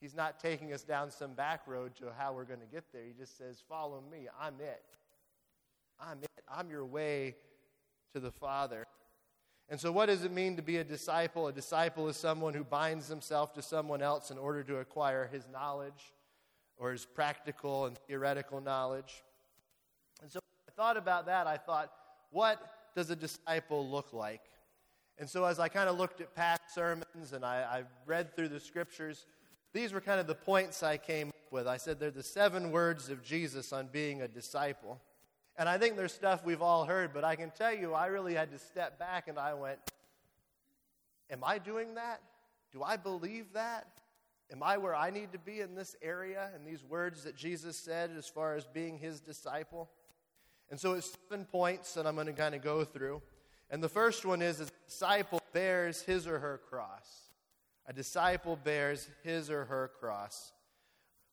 He's 0.00 0.14
not 0.14 0.38
taking 0.38 0.72
us 0.72 0.82
down 0.82 1.10
some 1.10 1.34
back 1.34 1.62
road 1.66 1.96
to 1.96 2.12
how 2.16 2.32
we're 2.32 2.44
going 2.44 2.60
to 2.60 2.66
get 2.66 2.84
there. 2.92 3.02
He 3.04 3.12
just 3.18 3.36
says, 3.36 3.62
Follow 3.68 4.02
me. 4.10 4.28
I'm 4.40 4.54
it. 4.60 4.84
I'm 6.00 6.18
it. 6.22 6.44
I'm 6.48 6.70
your 6.70 6.84
way 6.84 7.34
to 8.14 8.20
the 8.20 8.30
Father. 8.30 8.84
And 9.68 9.78
so, 9.78 9.92
what 9.92 10.06
does 10.06 10.24
it 10.24 10.32
mean 10.32 10.56
to 10.56 10.62
be 10.62 10.78
a 10.78 10.84
disciple? 10.84 11.48
A 11.48 11.52
disciple 11.52 12.08
is 12.08 12.16
someone 12.16 12.54
who 12.54 12.64
binds 12.64 13.08
himself 13.08 13.52
to 13.54 13.62
someone 13.62 14.00
else 14.00 14.30
in 14.30 14.38
order 14.38 14.62
to 14.62 14.76
acquire 14.76 15.28
his 15.30 15.46
knowledge 15.52 16.12
or 16.78 16.92
his 16.92 17.04
practical 17.04 17.86
and 17.86 17.98
theoretical 18.06 18.60
knowledge. 18.60 19.24
And 20.22 20.30
so, 20.30 20.38
I 20.68 20.72
thought 20.72 20.96
about 20.96 21.26
that. 21.26 21.46
I 21.46 21.56
thought, 21.56 21.92
what 22.30 22.60
does 22.94 23.10
a 23.10 23.16
disciple 23.16 23.88
look 23.88 24.12
like? 24.12 24.42
And 25.18 25.28
so, 25.28 25.44
as 25.44 25.58
I 25.58 25.68
kind 25.68 25.88
of 25.88 25.98
looked 25.98 26.20
at 26.20 26.34
past 26.34 26.62
sermons 26.72 27.32
and 27.32 27.44
I, 27.44 27.56
I, 27.58 27.82
read 28.06 28.34
through 28.36 28.48
the 28.48 28.60
scriptures, 28.60 29.26
these 29.72 29.92
were 29.92 30.00
kind 30.00 30.20
of 30.20 30.26
the 30.26 30.34
points 30.34 30.82
I 30.82 30.96
came 30.96 31.28
up 31.28 31.52
with. 31.52 31.66
I 31.66 31.76
said 31.76 32.00
they're 32.00 32.10
the 32.10 32.22
seven 32.22 32.70
words 32.70 33.10
of 33.10 33.22
Jesus 33.22 33.72
on 33.72 33.88
being 33.88 34.22
a 34.22 34.28
disciple. 34.28 35.00
And 35.56 35.68
I 35.68 35.76
think 35.76 35.96
there's 35.96 36.12
stuff 36.12 36.44
we've 36.44 36.62
all 36.62 36.84
heard, 36.84 37.12
but 37.12 37.24
I 37.24 37.36
can 37.36 37.50
tell 37.50 37.74
you, 37.74 37.92
I 37.92 38.06
really 38.06 38.34
had 38.34 38.50
to 38.52 38.58
step 38.58 38.98
back 38.98 39.28
and 39.28 39.38
I 39.38 39.54
went, 39.54 39.78
Am 41.30 41.44
I 41.44 41.58
doing 41.58 41.94
that? 41.96 42.22
Do 42.72 42.82
I 42.82 42.96
believe 42.96 43.52
that? 43.52 43.86
Am 44.50 44.62
I 44.62 44.78
where 44.78 44.94
I 44.94 45.10
need 45.10 45.32
to 45.32 45.38
be 45.38 45.60
in 45.60 45.74
this 45.74 45.94
area 46.00 46.48
and 46.54 46.66
these 46.66 46.82
words 46.82 47.24
that 47.24 47.36
Jesus 47.36 47.76
said 47.76 48.10
as 48.16 48.26
far 48.26 48.54
as 48.54 48.64
being 48.66 48.96
his 48.96 49.20
disciple? 49.20 49.90
And 50.70 50.80
so 50.80 50.94
it's 50.94 51.14
seven 51.28 51.44
points 51.44 51.92
that 51.94 52.06
I'm 52.06 52.14
going 52.14 52.28
to 52.28 52.32
kind 52.32 52.54
of 52.54 52.62
go 52.62 52.84
through. 52.84 53.20
And 53.70 53.82
the 53.82 53.88
first 53.88 54.24
one 54.24 54.40
is 54.40 54.60
a 54.60 54.66
disciple 54.86 55.42
bears 55.52 56.00
his 56.00 56.26
or 56.26 56.38
her 56.38 56.60
cross. 56.70 57.27
A 57.88 57.92
disciple 57.92 58.56
bears 58.56 59.08
his 59.24 59.50
or 59.50 59.64
her 59.64 59.90
cross. 59.98 60.52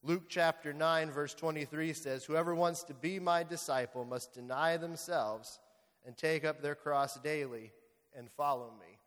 Luke 0.03 0.23
chapter 0.29 0.71
9, 0.71 1.11
verse 1.11 1.33
23 1.33 1.91
says, 1.91 2.23
Whoever 2.23 2.55
wants 2.55 2.83
to 2.83 2.93
be 2.93 3.19
my 3.19 3.43
disciple 3.43 4.05
must 4.05 4.33
deny 4.33 4.77
themselves 4.77 5.59
and 6.05 6.15
take 6.15 6.45
up 6.45 6.61
their 6.61 6.75
cross 6.75 7.19
daily 7.19 7.73
and 8.17 8.31
follow 8.31 8.71
me. 8.79 8.97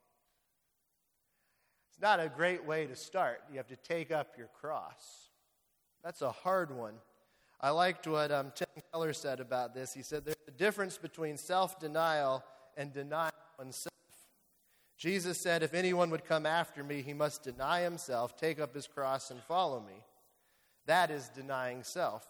It's 1.89 2.03
not 2.03 2.21
a 2.21 2.29
great 2.29 2.65
way 2.65 2.87
to 2.87 2.95
start. 2.95 3.41
You 3.51 3.57
have 3.57 3.69
to 3.69 3.77
take 3.77 4.11
up 4.11 4.35
your 4.37 4.51
cross. 4.61 5.31
That's 6.05 6.23
a 6.23 6.31
hard 6.31 6.71
one. 6.71 6.95
I 7.61 7.71
liked 7.71 8.07
what 8.07 8.31
um, 8.31 8.53
Tim 8.55 8.69
Keller 8.93 9.13
said 9.13 9.41
about 9.41 9.75
this. 9.75 9.95
He 9.95 10.03
said 10.03 10.25
there's 10.25 10.37
a 10.47 10.53
difference 10.53 10.99
between 10.99 11.37
self 11.37 11.81
denial 11.81 12.45
and 12.77 12.93
denying 12.93 13.33
oneself. 13.59 13.93
Jesus 14.99 15.39
said, 15.39 15.63
If 15.63 15.75
anyone 15.75 16.11
would 16.11 16.25
come 16.25 16.45
after 16.45 16.83
me, 16.83 17.03
he 17.03 17.15
must 17.15 17.45
deny 17.45 17.83
himself, 17.83 18.37
take 18.37 18.59
up 18.61 18.75
his 18.75 18.89
cross, 18.89 19.31
and 19.31 19.41
follow 19.41 19.81
me. 19.81 20.03
That 20.87 21.11
is 21.11 21.29
denying 21.29 21.85
self. 21.85 22.27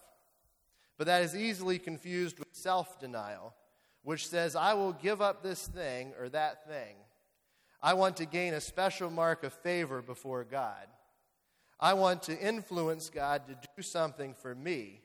But 0.98 1.06
that 1.06 1.22
is 1.22 1.34
easily 1.34 1.78
confused 1.78 2.38
with 2.38 2.48
self 2.52 3.00
denial, 3.00 3.54
which 4.02 4.28
says, 4.28 4.54
I 4.54 4.74
will 4.74 4.92
give 4.92 5.22
up 5.22 5.42
this 5.42 5.66
thing 5.66 6.12
or 6.20 6.28
that 6.28 6.68
thing. 6.68 6.96
I 7.82 7.94
want 7.94 8.16
to 8.18 8.26
gain 8.26 8.54
a 8.54 8.60
special 8.60 9.08
mark 9.08 9.44
of 9.44 9.52
favor 9.52 10.02
before 10.02 10.44
God. 10.44 10.86
I 11.80 11.94
want 11.94 12.24
to 12.24 12.38
influence 12.38 13.08
God 13.08 13.46
to 13.46 13.54
do 13.76 13.82
something 13.82 14.34
for 14.34 14.54
me 14.54 15.00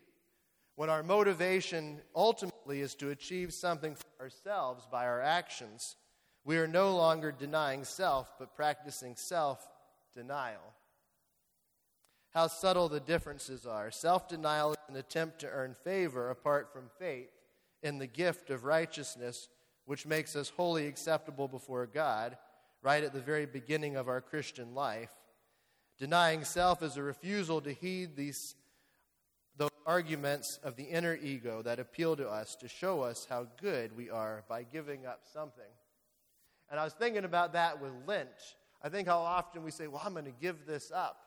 when 0.74 0.90
our 0.90 1.04
motivation 1.04 2.00
ultimately 2.16 2.80
is 2.80 2.96
to 2.96 3.10
achieve 3.10 3.54
something 3.54 3.94
for 3.94 4.24
ourselves 4.24 4.86
by 4.90 5.04
our 5.04 5.22
actions, 5.22 5.94
we 6.44 6.58
are 6.58 6.66
no 6.66 6.94
longer 6.94 7.32
denying 7.32 7.84
self, 7.84 8.32
but 8.38 8.54
practicing 8.54 9.16
self 9.16 9.66
denial. 10.14 10.74
How 12.34 12.48
subtle 12.48 12.88
the 12.88 13.00
differences 13.00 13.64
are. 13.64 13.90
Self 13.90 14.28
denial 14.28 14.72
is 14.72 14.78
an 14.88 14.96
attempt 14.96 15.38
to 15.40 15.50
earn 15.50 15.74
favor 15.74 16.30
apart 16.30 16.72
from 16.72 16.90
faith 16.98 17.30
in 17.82 17.98
the 17.98 18.06
gift 18.06 18.50
of 18.50 18.64
righteousness, 18.64 19.48
which 19.86 20.06
makes 20.06 20.36
us 20.36 20.50
wholly 20.50 20.86
acceptable 20.86 21.48
before 21.48 21.86
God, 21.86 22.36
right 22.82 23.04
at 23.04 23.12
the 23.12 23.20
very 23.20 23.46
beginning 23.46 23.96
of 23.96 24.08
our 24.08 24.20
Christian 24.20 24.74
life. 24.74 25.12
Denying 25.98 26.44
self 26.44 26.82
is 26.82 26.96
a 26.96 27.02
refusal 27.02 27.60
to 27.62 27.72
heed 27.72 28.16
these 28.16 28.56
those 29.56 29.70
arguments 29.86 30.58
of 30.64 30.74
the 30.74 30.82
inner 30.82 31.14
ego 31.14 31.62
that 31.62 31.78
appeal 31.78 32.16
to 32.16 32.28
us 32.28 32.56
to 32.56 32.66
show 32.66 33.02
us 33.02 33.26
how 33.30 33.46
good 33.62 33.96
we 33.96 34.10
are 34.10 34.42
by 34.48 34.64
giving 34.64 35.06
up 35.06 35.20
something. 35.32 35.70
And 36.70 36.80
I 36.80 36.84
was 36.84 36.92
thinking 36.92 37.24
about 37.24 37.52
that 37.52 37.80
with 37.80 37.92
Lent. 38.06 38.28
I 38.82 38.88
think 38.88 39.08
how 39.08 39.18
often 39.18 39.62
we 39.62 39.70
say, 39.70 39.86
Well, 39.86 40.02
I'm 40.04 40.12
going 40.12 40.24
to 40.24 40.32
give 40.40 40.66
this 40.66 40.90
up. 40.94 41.20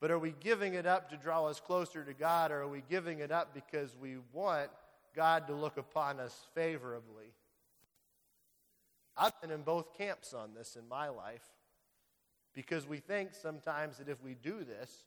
But 0.00 0.10
are 0.10 0.18
we 0.18 0.34
giving 0.38 0.74
it 0.74 0.86
up 0.86 1.10
to 1.10 1.16
draw 1.16 1.46
us 1.46 1.60
closer 1.60 2.04
to 2.04 2.14
God, 2.14 2.52
or 2.52 2.62
are 2.62 2.68
we 2.68 2.82
giving 2.88 3.18
it 3.18 3.32
up 3.32 3.52
because 3.52 3.96
we 4.00 4.16
want 4.32 4.70
God 5.16 5.48
to 5.48 5.54
look 5.54 5.76
upon 5.76 6.20
us 6.20 6.46
favorably? 6.54 7.32
I've 9.16 9.38
been 9.40 9.50
in 9.50 9.62
both 9.62 9.98
camps 9.98 10.32
on 10.32 10.54
this 10.54 10.76
in 10.76 10.88
my 10.88 11.08
life 11.08 11.42
because 12.54 12.86
we 12.86 12.98
think 12.98 13.34
sometimes 13.34 13.98
that 13.98 14.08
if 14.08 14.22
we 14.22 14.34
do 14.34 14.62
this, 14.62 15.04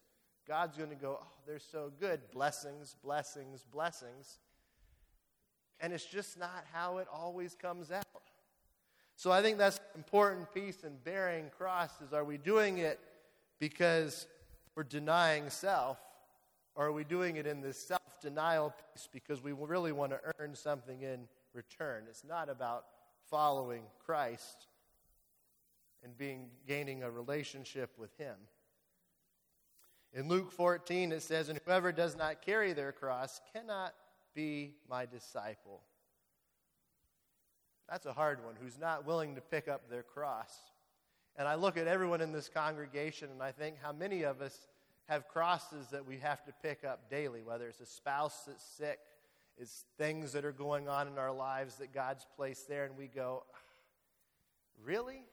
God's 0.47 0.77
going 0.77 0.89
to 0.89 0.95
go, 0.95 1.19
oh, 1.21 1.27
they're 1.47 1.59
so 1.59 1.91
good. 1.99 2.19
Blessings, 2.33 2.95
blessings, 3.01 3.63
blessings. 3.71 4.39
And 5.79 5.93
it's 5.93 6.05
just 6.05 6.37
not 6.37 6.65
how 6.73 6.97
it 6.97 7.07
always 7.13 7.55
comes 7.55 7.91
out. 7.91 8.05
So 9.21 9.31
I 9.31 9.43
think 9.43 9.59
that's 9.59 9.77
an 9.77 9.83
important 9.97 10.51
piece 10.51 10.83
in 10.83 10.97
bearing 11.03 11.51
crosses. 11.55 12.11
Are 12.11 12.23
we 12.23 12.39
doing 12.39 12.79
it 12.79 12.99
because 13.59 14.25
we're 14.73 14.81
denying 14.81 15.51
self? 15.51 15.99
Or 16.73 16.87
are 16.87 16.91
we 16.91 17.03
doing 17.03 17.35
it 17.35 17.45
in 17.45 17.61
this 17.61 17.77
self 17.77 18.19
denial 18.19 18.73
piece 18.95 19.07
because 19.13 19.43
we 19.43 19.51
really 19.51 19.91
want 19.91 20.11
to 20.11 20.19
earn 20.39 20.55
something 20.55 21.03
in 21.03 21.27
return? 21.53 22.05
It's 22.09 22.23
not 22.23 22.49
about 22.49 22.85
following 23.29 23.83
Christ 24.03 24.65
and 26.03 26.17
being 26.17 26.49
gaining 26.67 27.03
a 27.03 27.11
relationship 27.11 27.91
with 27.99 28.17
Him. 28.17 28.33
In 30.13 30.29
Luke 30.29 30.51
14, 30.51 31.11
it 31.11 31.21
says, 31.21 31.47
And 31.47 31.59
whoever 31.63 31.91
does 31.91 32.17
not 32.17 32.41
carry 32.41 32.73
their 32.73 32.91
cross 32.91 33.39
cannot 33.53 33.93
be 34.33 34.73
my 34.89 35.05
disciple. 35.05 35.83
That's 37.91 38.05
a 38.05 38.13
hard 38.13 38.43
one, 38.45 38.55
who's 38.61 38.79
not 38.79 39.05
willing 39.05 39.35
to 39.35 39.41
pick 39.41 39.67
up 39.67 39.89
their 39.89 40.01
cross. 40.01 40.51
And 41.35 41.45
I 41.47 41.55
look 41.55 41.75
at 41.75 41.87
everyone 41.87 42.21
in 42.21 42.31
this 42.31 42.49
congregation 42.49 43.29
and 43.29 43.43
I 43.43 43.51
think 43.51 43.75
how 43.81 43.91
many 43.91 44.23
of 44.23 44.41
us 44.41 44.57
have 45.09 45.27
crosses 45.27 45.87
that 45.91 46.07
we 46.07 46.17
have 46.19 46.43
to 46.45 46.53
pick 46.63 46.85
up 46.85 47.09
daily, 47.09 47.43
whether 47.43 47.67
it's 47.67 47.81
a 47.81 47.85
spouse 47.85 48.43
that's 48.47 48.63
sick, 48.63 48.99
it's 49.57 49.83
things 49.97 50.31
that 50.31 50.45
are 50.45 50.53
going 50.53 50.87
on 50.87 51.07
in 51.07 51.17
our 51.17 51.33
lives 51.33 51.75
that 51.75 51.93
God's 51.93 52.25
placed 52.37 52.69
there, 52.69 52.85
and 52.85 52.97
we 52.97 53.07
go, 53.07 53.43
ah, 53.53 53.57
Really? 54.83 55.23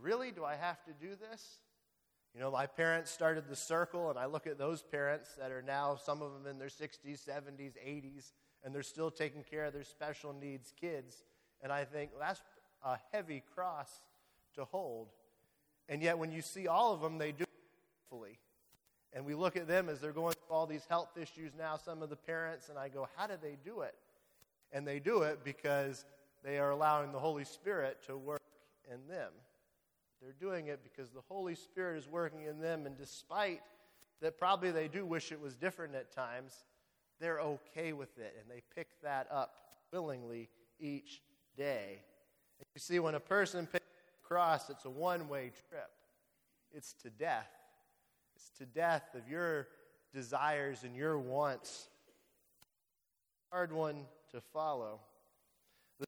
Really? 0.00 0.30
Do 0.30 0.44
I 0.44 0.56
have 0.56 0.82
to 0.84 0.92
do 0.92 1.14
this? 1.14 1.58
You 2.34 2.40
know, 2.40 2.50
my 2.50 2.66
parents 2.66 3.10
started 3.10 3.44
the 3.48 3.56
circle, 3.56 4.08
and 4.08 4.18
I 4.18 4.24
look 4.24 4.46
at 4.46 4.56
those 4.56 4.82
parents 4.82 5.28
that 5.38 5.52
are 5.52 5.62
now, 5.62 5.96
some 5.96 6.22
of 6.22 6.32
them 6.32 6.46
in 6.50 6.58
their 6.58 6.68
60s, 6.68 7.28
70s, 7.28 7.74
80s, 7.86 8.32
and 8.64 8.74
they're 8.74 8.82
still 8.82 9.10
taking 9.10 9.42
care 9.42 9.66
of 9.66 9.74
their 9.74 9.84
special 9.84 10.32
needs 10.32 10.72
kids. 10.80 11.24
And 11.62 11.72
I 11.72 11.84
think 11.84 12.10
that's 12.18 12.42
a 12.84 12.98
heavy 13.12 13.42
cross 13.54 13.88
to 14.54 14.64
hold. 14.64 15.08
And 15.88 16.02
yet, 16.02 16.18
when 16.18 16.32
you 16.32 16.42
see 16.42 16.68
all 16.68 16.92
of 16.92 17.00
them, 17.00 17.18
they 17.18 17.32
do 17.32 17.44
it 17.44 17.48
fully. 18.08 18.38
And 19.12 19.24
we 19.24 19.34
look 19.34 19.56
at 19.56 19.68
them 19.68 19.88
as 19.88 20.00
they're 20.00 20.12
going 20.12 20.34
through 20.34 20.56
all 20.56 20.66
these 20.66 20.86
health 20.88 21.10
issues 21.20 21.52
now, 21.56 21.76
some 21.76 22.02
of 22.02 22.10
the 22.10 22.16
parents, 22.16 22.68
and 22.68 22.78
I 22.78 22.88
go, 22.88 23.08
How 23.16 23.26
do 23.26 23.34
they 23.40 23.56
do 23.64 23.82
it? 23.82 23.94
And 24.72 24.86
they 24.86 24.98
do 24.98 25.22
it 25.22 25.40
because 25.44 26.04
they 26.42 26.58
are 26.58 26.70
allowing 26.70 27.12
the 27.12 27.18
Holy 27.18 27.44
Spirit 27.44 27.98
to 28.06 28.16
work 28.16 28.40
in 28.90 29.06
them. 29.08 29.30
They're 30.22 30.34
doing 30.40 30.68
it 30.68 30.80
because 30.82 31.10
the 31.10 31.20
Holy 31.28 31.54
Spirit 31.54 31.98
is 31.98 32.08
working 32.08 32.44
in 32.44 32.60
them, 32.60 32.86
and 32.86 32.96
despite 32.96 33.60
that, 34.20 34.38
probably 34.38 34.70
they 34.70 34.88
do 34.88 35.04
wish 35.04 35.32
it 35.32 35.40
was 35.40 35.56
different 35.56 35.94
at 35.94 36.12
times, 36.12 36.64
they're 37.20 37.40
okay 37.40 37.92
with 37.92 38.16
it, 38.18 38.36
and 38.40 38.50
they 38.50 38.62
pick 38.74 38.88
that 39.02 39.26
up 39.30 39.54
willingly 39.92 40.48
each 40.78 41.20
day. 41.56 42.00
You 42.74 42.80
see, 42.80 42.98
when 42.98 43.14
a 43.14 43.20
person 43.20 43.66
picks 43.66 43.84
a 43.84 44.26
cross, 44.26 44.70
it's 44.70 44.84
a 44.84 44.90
one 44.90 45.28
way 45.28 45.52
trip, 45.68 45.90
it's 46.72 46.92
to 47.02 47.10
death. 47.10 47.50
It's 48.34 48.50
to 48.58 48.66
death 48.66 49.14
of 49.14 49.28
your 49.28 49.68
desires 50.14 50.84
and 50.84 50.96
your 50.96 51.18
wants. 51.18 51.88
Hard 53.50 53.72
one 53.72 54.06
to 54.30 54.40
follow. 54.40 55.00
The 56.00 56.06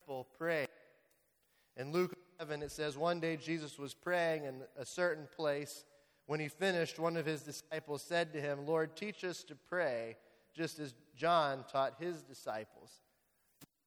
people 0.00 0.28
pray. 0.38 0.66
In 1.76 1.90
Luke 1.90 2.14
11, 2.38 2.62
it 2.62 2.70
says, 2.70 2.96
One 2.96 3.18
day 3.18 3.36
Jesus 3.36 3.78
was 3.78 3.94
praying 3.94 4.44
in 4.44 4.62
a 4.78 4.86
certain 4.86 5.26
place. 5.36 5.84
When 6.26 6.40
he 6.40 6.48
finished, 6.48 6.98
one 6.98 7.16
of 7.16 7.26
his 7.26 7.42
disciples 7.42 8.02
said 8.02 8.32
to 8.32 8.40
him, 8.40 8.66
Lord, 8.66 8.96
teach 8.96 9.24
us 9.24 9.42
to 9.44 9.54
pray, 9.54 10.16
just 10.54 10.78
as 10.78 10.94
John 11.16 11.64
taught 11.70 11.94
his 11.98 12.22
disciples. 12.22 13.00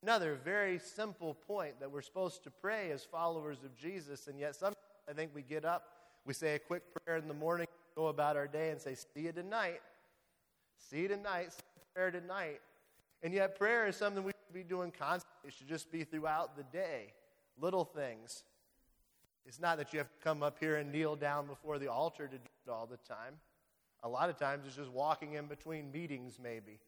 Another 0.04 0.36
very 0.36 0.80
simple 0.80 1.34
point 1.34 1.80
that 1.80 1.92
we're 1.92 2.01
supposed 2.01 2.44
to 2.44 2.51
pray 2.51 2.92
as 2.92 3.04
followers 3.04 3.58
of 3.63 3.75
Jesus, 3.75 4.27
and 4.27 4.39
yet 4.39 4.56
sometimes 4.56 4.77
I 5.10 5.13
think 5.13 5.32
we 5.34 5.42
get 5.42 5.66
up, 5.66 5.84
we 6.25 6.34
say 6.34 6.56
a 6.56 6.60
quick 6.60 6.84
prayer 6.94 7.18
in 7.18 7.27
the 7.27 7.34
morning, 7.34 7.68
go 7.96 8.08
about 8.08 8.36
our 8.38 8.48
day, 8.48 8.70
and 8.70 8.80
say, 8.80 8.96
See 8.96 9.22
you 9.22 9.32
tonight. 9.32 9.82
See 10.77 11.00
you 11.00 11.08
tonight. 11.08 11.51
Say 11.51 11.60
prayer 11.96 12.12
tonight. 12.12 12.62
And 13.24 13.34
yet, 13.34 13.58
prayer 13.58 13.88
is 13.88 13.96
something 13.96 14.24
we 14.24 14.32
should 14.32 14.54
be 14.54 14.63
doing 14.63 14.92
constantly. 14.92 15.48
It 15.48 15.54
should 15.54 15.68
just 15.68 15.92
be 15.92 16.04
throughout 16.04 16.56
the 16.56 16.63
day 16.63 17.13
little 17.60 17.86
things. 17.86 18.44
It's 19.46 19.60
not 19.60 19.77
that 19.77 19.94
you 19.94 20.00
have 20.00 20.10
to 20.10 20.24
come 20.24 20.44
up 20.44 20.58
here 20.60 20.75
and 20.75 20.92
kneel 20.92 21.16
down 21.16 21.48
before 21.48 21.80
the 21.80 21.88
altar 21.88 22.27
to 22.27 22.38
do 22.38 22.50
it 22.68 22.70
all 22.70 22.86
the 22.86 22.98
time. 22.98 23.36
A 24.04 24.10
lot 24.10 24.30
of 24.30 24.38
times 24.38 24.66
it's 24.68 24.75
just 24.75 24.92
walking 24.92 25.34
in 25.34 25.48
between 25.48 25.92
meetings, 25.92 26.38
maybe, 26.42 26.80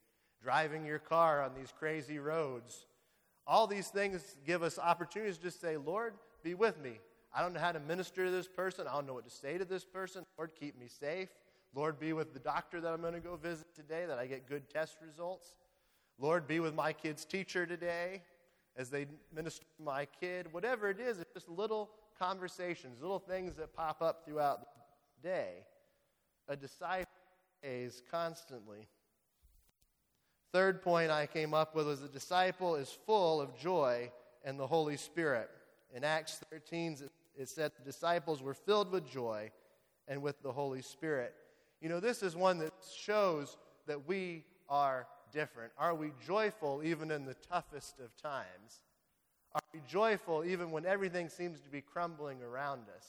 driving 0.43 0.85
your 0.85 0.99
car 0.99 1.41
on 1.41 1.53
these 1.57 1.73
crazy 1.77 2.19
roads. 2.19 2.85
All 3.49 3.65
these 3.65 3.87
things 3.87 4.37
give 4.45 4.61
us 4.61 4.77
opportunities 4.77 5.37
to 5.37 5.43
just 5.45 5.59
say, 5.59 5.75
Lord, 5.75 6.13
be 6.43 6.53
with 6.53 6.79
me. 6.79 6.99
I 7.33 7.41
don't 7.41 7.51
know 7.51 7.59
how 7.59 7.71
to 7.71 7.79
minister 7.79 8.25
to 8.25 8.29
this 8.31 8.47
person. 8.47 8.85
I 8.87 8.93
don't 8.93 9.07
know 9.07 9.15
what 9.15 9.25
to 9.25 9.31
say 9.31 9.57
to 9.57 9.65
this 9.65 9.83
person. 9.83 10.23
Lord, 10.37 10.51
keep 10.53 10.79
me 10.79 10.87
safe. 10.87 11.29
Lord, 11.73 11.99
be 11.99 12.13
with 12.13 12.31
the 12.35 12.39
doctor 12.39 12.79
that 12.79 12.93
I'm 12.93 13.01
going 13.01 13.15
to 13.15 13.19
go 13.19 13.37
visit 13.37 13.73
today, 13.73 14.05
that 14.05 14.19
I 14.19 14.27
get 14.27 14.47
good 14.47 14.69
test 14.69 14.97
results. 15.03 15.55
Lord, 16.19 16.47
be 16.47 16.59
with 16.59 16.75
my 16.75 16.93
kid's 16.93 17.25
teacher 17.25 17.65
today 17.65 18.21
as 18.77 18.91
they 18.91 19.07
minister 19.33 19.65
to 19.77 19.83
my 19.83 20.05
kid. 20.05 20.53
Whatever 20.53 20.91
it 20.91 20.99
is, 20.99 21.17
it's 21.17 21.33
just 21.33 21.49
little 21.49 21.89
conversations, 22.19 23.01
little 23.01 23.17
things 23.17 23.55
that 23.55 23.73
pop 23.73 24.03
up 24.03 24.25
throughout 24.25 24.59
the 25.23 25.27
day. 25.27 25.63
A 26.47 26.55
disciple 26.55 27.09
is 27.63 28.03
constantly. 28.11 28.87
Third 30.51 30.81
point 30.81 31.11
I 31.11 31.27
came 31.27 31.53
up 31.53 31.75
with 31.75 31.87
was 31.87 32.01
a 32.01 32.07
disciple 32.07 32.75
is 32.75 32.97
full 33.05 33.39
of 33.39 33.57
joy 33.57 34.11
and 34.43 34.59
the 34.59 34.67
Holy 34.67 34.97
Spirit. 34.97 35.49
In 35.93 36.03
Acts 36.03 36.41
13, 36.51 36.97
it 37.37 37.49
said 37.49 37.71
the 37.77 37.85
disciples 37.85 38.41
were 38.41 38.53
filled 38.53 38.91
with 38.91 39.09
joy 39.09 39.51
and 40.07 40.21
with 40.21 40.41
the 40.41 40.51
Holy 40.51 40.81
Spirit. 40.81 41.33
You 41.81 41.89
know, 41.89 41.99
this 41.99 42.23
is 42.23 42.35
one 42.35 42.57
that 42.59 42.73
shows 42.95 43.57
that 43.87 44.07
we 44.07 44.43
are 44.67 45.07
different? 45.31 45.71
Are 45.77 45.95
we 45.95 46.11
joyful 46.25 46.81
even 46.83 47.11
in 47.11 47.25
the 47.25 47.35
toughest 47.35 47.99
of 47.99 48.15
times? 48.17 48.81
Are 49.53 49.61
we 49.73 49.81
joyful 49.87 50.43
even 50.45 50.71
when 50.71 50.85
everything 50.85 51.29
seems 51.29 51.59
to 51.61 51.69
be 51.69 51.81
crumbling 51.81 52.41
around 52.41 52.83
us? 52.95 53.05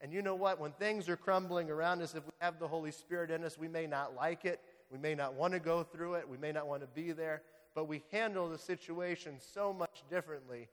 And 0.00 0.12
you 0.12 0.20
know 0.20 0.34
what? 0.34 0.60
When 0.60 0.72
things 0.72 1.08
are 1.08 1.16
crumbling 1.16 1.70
around 1.70 2.02
us, 2.02 2.14
if 2.14 2.24
we 2.24 2.32
have 2.40 2.58
the 2.58 2.68
Holy 2.68 2.90
Spirit 2.90 3.30
in 3.30 3.44
us, 3.44 3.58
we 3.58 3.68
may 3.68 3.86
not 3.86 4.14
like 4.14 4.44
it. 4.44 4.60
We 4.90 4.98
may 4.98 5.14
not 5.14 5.34
want 5.34 5.52
to 5.54 5.60
go 5.60 5.82
through 5.82 6.14
it. 6.14 6.28
We 6.28 6.36
may 6.36 6.52
not 6.52 6.66
want 6.66 6.82
to 6.82 6.88
be 6.88 7.12
there. 7.12 7.42
But 7.74 7.88
we 7.88 8.02
handle 8.12 8.48
the 8.48 8.58
situation 8.58 9.36
so 9.52 9.72
much 9.72 10.02
differently 10.10 10.68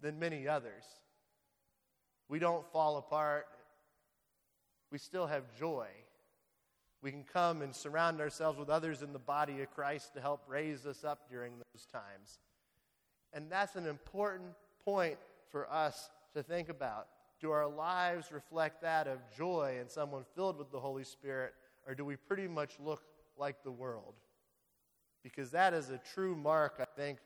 than 0.00 0.18
many 0.18 0.46
others. 0.46 0.84
We 2.28 2.38
don't 2.38 2.64
fall 2.72 2.96
apart. 2.98 3.46
We 4.90 4.98
still 4.98 5.26
have 5.26 5.44
joy. 5.58 5.88
We 7.02 7.10
can 7.10 7.24
come 7.24 7.62
and 7.62 7.74
surround 7.74 8.20
ourselves 8.20 8.58
with 8.58 8.68
others 8.68 9.02
in 9.02 9.12
the 9.12 9.18
body 9.18 9.60
of 9.60 9.70
Christ 9.70 10.14
to 10.14 10.20
help 10.20 10.42
raise 10.48 10.86
us 10.86 11.04
up 11.04 11.30
during 11.30 11.52
those 11.58 11.86
times. 11.86 12.40
And 13.32 13.50
that's 13.50 13.76
an 13.76 13.86
important 13.86 14.50
point 14.84 15.18
for 15.50 15.70
us 15.70 16.10
to 16.34 16.42
think 16.42 16.68
about. 16.68 17.06
Do 17.40 17.50
our 17.50 17.68
lives 17.68 18.32
reflect 18.32 18.82
that 18.82 19.06
of 19.06 19.18
joy 19.36 19.76
and 19.80 19.88
someone 19.88 20.24
filled 20.34 20.58
with 20.58 20.72
the 20.72 20.80
Holy 20.80 21.04
Spirit, 21.04 21.54
or 21.86 21.94
do 21.94 22.04
we 22.04 22.16
pretty 22.16 22.48
much 22.48 22.72
look 22.80 23.02
like 23.38 23.62
the 23.62 23.70
world? 23.70 24.14
Because 25.22 25.50
that 25.50 25.74
is 25.74 25.90
a 25.90 26.00
true 26.14 26.34
mark, 26.36 26.76
I 26.80 26.84
think, 26.84 27.18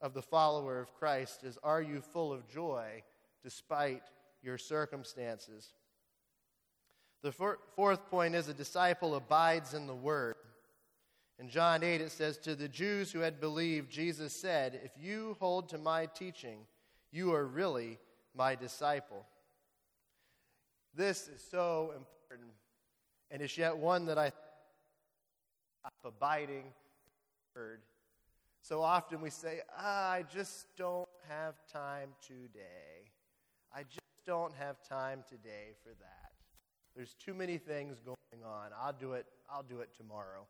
of 0.00 0.14
the 0.14 0.22
follower 0.22 0.80
of 0.80 0.94
Christ 0.94 1.44
is 1.44 1.58
are 1.62 1.80
you 1.80 2.00
full 2.00 2.32
of 2.32 2.48
joy 2.48 3.02
despite 3.42 4.02
your 4.42 4.58
circumstances? 4.58 5.72
The 7.22 7.30
for, 7.30 7.58
fourth 7.76 8.10
point 8.10 8.34
is 8.34 8.48
a 8.48 8.54
disciple 8.54 9.14
abides 9.14 9.74
in 9.74 9.86
the 9.86 9.94
word. 9.94 10.34
In 11.38 11.48
John 11.48 11.82
8, 11.82 12.00
it 12.00 12.10
says, 12.10 12.36
To 12.38 12.54
the 12.54 12.68
Jews 12.68 13.12
who 13.12 13.20
had 13.20 13.40
believed, 13.40 13.90
Jesus 13.90 14.32
said, 14.32 14.80
If 14.84 14.92
you 15.00 15.36
hold 15.40 15.68
to 15.68 15.78
my 15.78 16.06
teaching, 16.06 16.58
you 17.12 17.32
are 17.32 17.46
really 17.46 17.98
my 18.34 18.54
disciple. 18.54 19.24
This 20.94 21.28
is 21.28 21.42
so 21.50 21.92
important, 21.96 22.50
and 23.30 23.40
it's 23.40 23.56
yet 23.56 23.76
one 23.76 24.06
that 24.06 24.18
I 24.18 24.32
abiding 26.04 26.72
word. 27.54 27.80
So 28.60 28.80
often 28.80 29.20
we 29.20 29.30
say, 29.30 29.60
ah, 29.76 30.12
I 30.12 30.22
just 30.22 30.66
don't 30.76 31.08
have 31.28 31.54
time 31.72 32.10
today. 32.26 33.10
I 33.74 33.82
just 33.82 34.24
don't 34.24 34.54
have 34.54 34.76
time 34.88 35.24
today 35.28 35.74
for 35.82 35.90
that. 35.90 36.32
There's 36.94 37.14
too 37.14 37.34
many 37.34 37.58
things 37.58 38.00
going 38.00 38.44
on. 38.44 38.70
I'll 38.80 38.92
do 38.92 39.12
it. 39.14 39.26
I'll 39.50 39.62
do 39.62 39.80
it 39.80 39.90
tomorrow. 39.96 40.46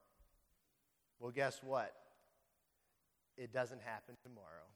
Well, 1.21 1.31
guess 1.31 1.61
what? 1.63 1.93
It 3.39 3.53
doesn't 3.53 3.81
happen 3.81 4.17
tomorrow. 4.23 4.69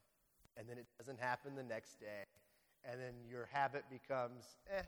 And 0.56 0.68
then 0.68 0.78
it 0.78 0.86
doesn't 0.98 1.20
happen 1.20 1.54
the 1.54 1.62
next 1.62 2.00
day. 2.00 2.24
And 2.90 3.00
then 3.00 3.14
your 3.28 3.48
habit 3.52 3.84
becomes, 3.90 4.44
eh, 4.70 4.82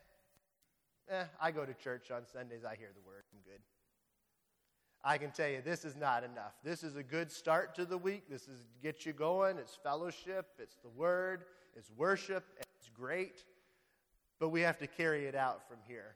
eh, 1.10 1.24
I 1.40 1.50
go 1.50 1.66
to 1.66 1.74
church 1.74 2.10
on 2.10 2.22
Sundays. 2.32 2.64
I 2.64 2.76
hear 2.76 2.90
the 2.94 3.06
word. 3.06 3.24
I'm 3.34 3.40
good. 3.44 3.60
I 5.04 5.18
can 5.18 5.30
tell 5.30 5.48
you 5.48 5.60
this 5.64 5.84
is 5.84 5.96
not 5.96 6.24
enough. 6.24 6.54
This 6.64 6.82
is 6.82 6.96
a 6.96 7.02
good 7.02 7.30
start 7.30 7.74
to 7.76 7.84
the 7.84 7.98
week. 7.98 8.24
This 8.28 8.48
is 8.48 8.66
get 8.82 9.06
you 9.06 9.12
going. 9.12 9.58
It's 9.58 9.78
fellowship, 9.82 10.46
it's 10.58 10.76
the 10.82 10.88
word, 10.88 11.44
it's 11.76 11.90
worship, 11.96 12.44
it's 12.60 12.88
great. 12.88 13.44
But 14.40 14.50
we 14.50 14.60
have 14.60 14.78
to 14.78 14.86
carry 14.86 15.26
it 15.26 15.34
out 15.34 15.68
from 15.68 15.78
here 15.86 16.14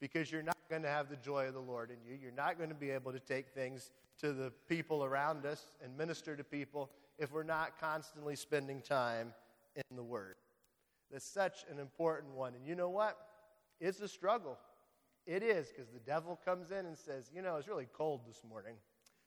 because 0.00 0.32
you're 0.32 0.42
not 0.42 0.56
going 0.68 0.82
to 0.82 0.88
have 0.88 1.08
the 1.08 1.16
joy 1.16 1.46
of 1.46 1.54
the 1.54 1.60
Lord 1.60 1.90
in 1.90 1.96
you. 2.04 2.18
You're 2.20 2.32
not 2.32 2.58
going 2.58 2.70
to 2.70 2.74
be 2.74 2.90
able 2.90 3.12
to 3.12 3.20
take 3.20 3.50
things 3.50 3.90
to 4.20 4.32
the 4.32 4.52
people 4.68 5.04
around 5.04 5.46
us 5.46 5.76
and 5.82 5.96
minister 5.96 6.36
to 6.36 6.42
people 6.42 6.90
if 7.18 7.32
we're 7.32 7.42
not 7.44 7.78
constantly 7.80 8.34
spending 8.34 8.80
time 8.80 9.32
in 9.76 9.96
the 9.96 10.02
Word. 10.02 10.36
That's 11.12 11.24
such 11.24 11.64
an 11.70 11.78
important 11.78 12.34
one. 12.34 12.54
And 12.54 12.66
you 12.66 12.74
know 12.74 12.88
what? 12.88 13.16
It's 13.80 14.00
a 14.00 14.08
struggle. 14.08 14.58
It 15.26 15.42
is 15.42 15.68
because 15.68 15.90
the 15.92 16.00
devil 16.00 16.38
comes 16.44 16.70
in 16.70 16.86
and 16.86 16.98
says, 16.98 17.30
You 17.34 17.42
know, 17.42 17.56
it's 17.56 17.68
really 17.68 17.88
cold 17.92 18.22
this 18.26 18.40
morning. 18.48 18.74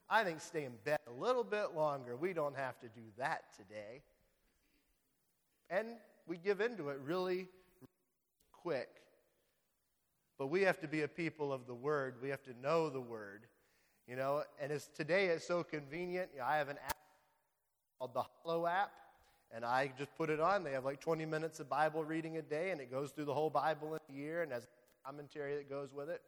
I 0.09 0.23
think 0.23 0.41
stay 0.41 0.65
in 0.65 0.73
bed 0.83 0.99
a 1.07 1.13
little 1.13 1.43
bit 1.43 1.73
longer. 1.75 2.15
We 2.15 2.33
don't 2.33 2.55
have 2.55 2.79
to 2.81 2.87
do 2.87 3.01
that 3.17 3.45
today. 3.57 4.01
And 5.69 5.87
we 6.27 6.37
give 6.37 6.61
into 6.61 6.89
it 6.89 6.99
really 7.03 7.47
quick. 8.51 8.89
But 10.37 10.47
we 10.47 10.61
have 10.63 10.79
to 10.81 10.87
be 10.87 11.01
a 11.01 11.07
people 11.07 11.51
of 11.53 11.65
the 11.65 11.73
Word. 11.73 12.15
We 12.21 12.29
have 12.29 12.43
to 12.43 12.53
know 12.61 12.89
the 12.89 13.01
Word. 13.01 13.47
You 14.07 14.15
know, 14.15 14.43
and 14.61 14.71
as 14.71 14.89
today 14.95 15.27
it's 15.27 15.47
so 15.47 15.63
convenient. 15.63 16.29
You 16.33 16.39
know, 16.39 16.45
I 16.45 16.57
have 16.57 16.69
an 16.69 16.77
app 16.85 16.97
called 17.97 18.13
the 18.13 18.23
Hallow 18.43 18.67
app, 18.67 18.91
and 19.51 19.65
I 19.65 19.91
just 19.97 20.15
put 20.15 20.29
it 20.29 20.39
on. 20.39 20.63
They 20.63 20.73
have 20.73 20.85
like 20.85 20.99
20 20.99 21.25
minutes 21.25 21.59
of 21.59 21.69
Bible 21.69 22.03
reading 22.03 22.37
a 22.37 22.41
day, 22.41 22.69
and 22.69 22.79
it 22.79 22.91
goes 22.91 23.11
through 23.11 23.25
the 23.25 23.33
whole 23.33 23.49
Bible 23.49 23.95
in 23.95 24.15
a 24.15 24.17
year, 24.19 24.43
and 24.43 24.51
has 24.51 24.67
commentary 25.05 25.55
that 25.55 25.69
goes 25.69 25.93
with 25.93 26.09
it 26.09 26.21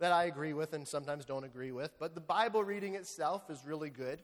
that 0.00 0.12
I 0.12 0.24
agree 0.24 0.52
with 0.52 0.72
and 0.72 0.86
sometimes 0.86 1.24
don't 1.24 1.44
agree 1.44 1.72
with. 1.72 1.92
But 1.98 2.14
the 2.14 2.20
Bible 2.20 2.64
reading 2.64 2.94
itself 2.94 3.48
is 3.50 3.64
really 3.64 3.90
good. 3.90 4.22